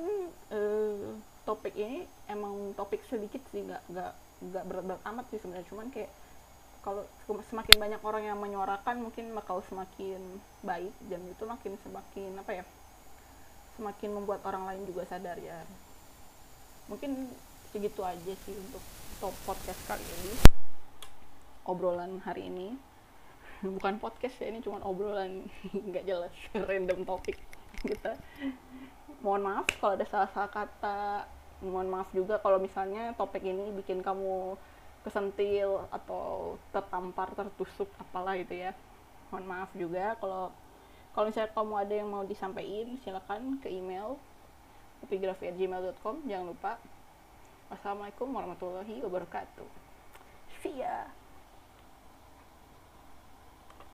uh, 0.55 1.16
topik 1.44 1.75
ini 1.75 2.07
emang 2.31 2.73
topik 2.79 3.03
sedikit 3.11 3.40
sih 3.51 3.64
nggak 3.64 3.83
nggak 3.90 4.12
nggak 4.44 4.64
berat-berat 4.70 5.03
amat 5.09 5.25
sih 5.35 5.40
sebenarnya. 5.42 5.68
Cuman 5.68 5.88
kayak 5.90 6.11
kalau 6.85 7.09
semakin 7.49 7.81
banyak 7.81 8.01
orang 8.05 8.29
yang 8.29 8.37
menyuarakan 8.37 9.01
mungkin 9.01 9.33
bakal 9.33 9.64
semakin 9.64 10.20
baik 10.61 10.92
dan 11.09 11.25
itu 11.25 11.42
makin 11.49 11.81
semakin 11.81 12.31
apa 12.37 12.61
ya 12.61 12.64
semakin 13.81 14.11
membuat 14.14 14.44
orang 14.47 14.68
lain 14.68 14.83
juga 14.87 15.09
sadar 15.09 15.40
ya. 15.40 15.64
Mungkin 16.87 17.33
segitu 17.73 18.05
aja 18.05 18.33
sih 18.47 18.55
untuk 18.55 18.85
top 19.18 19.35
podcast 19.49 19.81
kali 19.88 20.05
ini 20.05 20.35
obrolan 21.64 22.20
hari 22.23 22.53
ini. 22.53 22.77
Bukan 23.81 23.99
podcast 23.99 24.37
ya 24.38 24.53
ini 24.53 24.61
cuma 24.61 24.79
obrolan 24.85 25.49
nggak 25.88 26.05
jelas 26.05 26.35
random 26.68 27.03
topik 27.09 27.40
kita. 27.83 28.14
Mohon 29.25 29.42
maaf 29.49 29.66
kalau 29.81 29.97
ada 29.97 30.05
salah-salah 30.05 30.53
kata 30.53 31.01
mohon 31.64 31.88
maaf 31.88 32.12
juga 32.12 32.37
kalau 32.44 32.61
misalnya 32.61 33.16
topik 33.16 33.40
ini 33.40 33.73
bikin 33.73 34.05
kamu 34.05 34.53
kesentil 35.05 35.85
atau 35.93 36.57
tertampar 36.73 37.31
tertusuk 37.37 37.87
apalah 38.01 38.35
gitu 38.40 38.57
ya. 38.57 38.73
Mohon 39.29 39.45
maaf 39.47 39.71
juga 39.77 40.17
kalau 40.19 40.51
kalau 41.14 41.31
misalnya 41.31 41.55
kamu 41.55 41.75
ada 41.79 41.95
yang 41.95 42.09
mau 42.11 42.25
disampaikan 42.27 42.99
silakan 43.05 43.61
ke 43.62 43.69
email 43.71 44.19
epigrafi@gmail.com 45.05 46.25
jangan 46.27 46.47
lupa. 46.51 46.73
Wassalamualaikum 47.69 48.33
warahmatullahi 48.33 49.05
wabarakatuh. 49.05 49.69
See 50.64 50.81
ya 50.81 51.23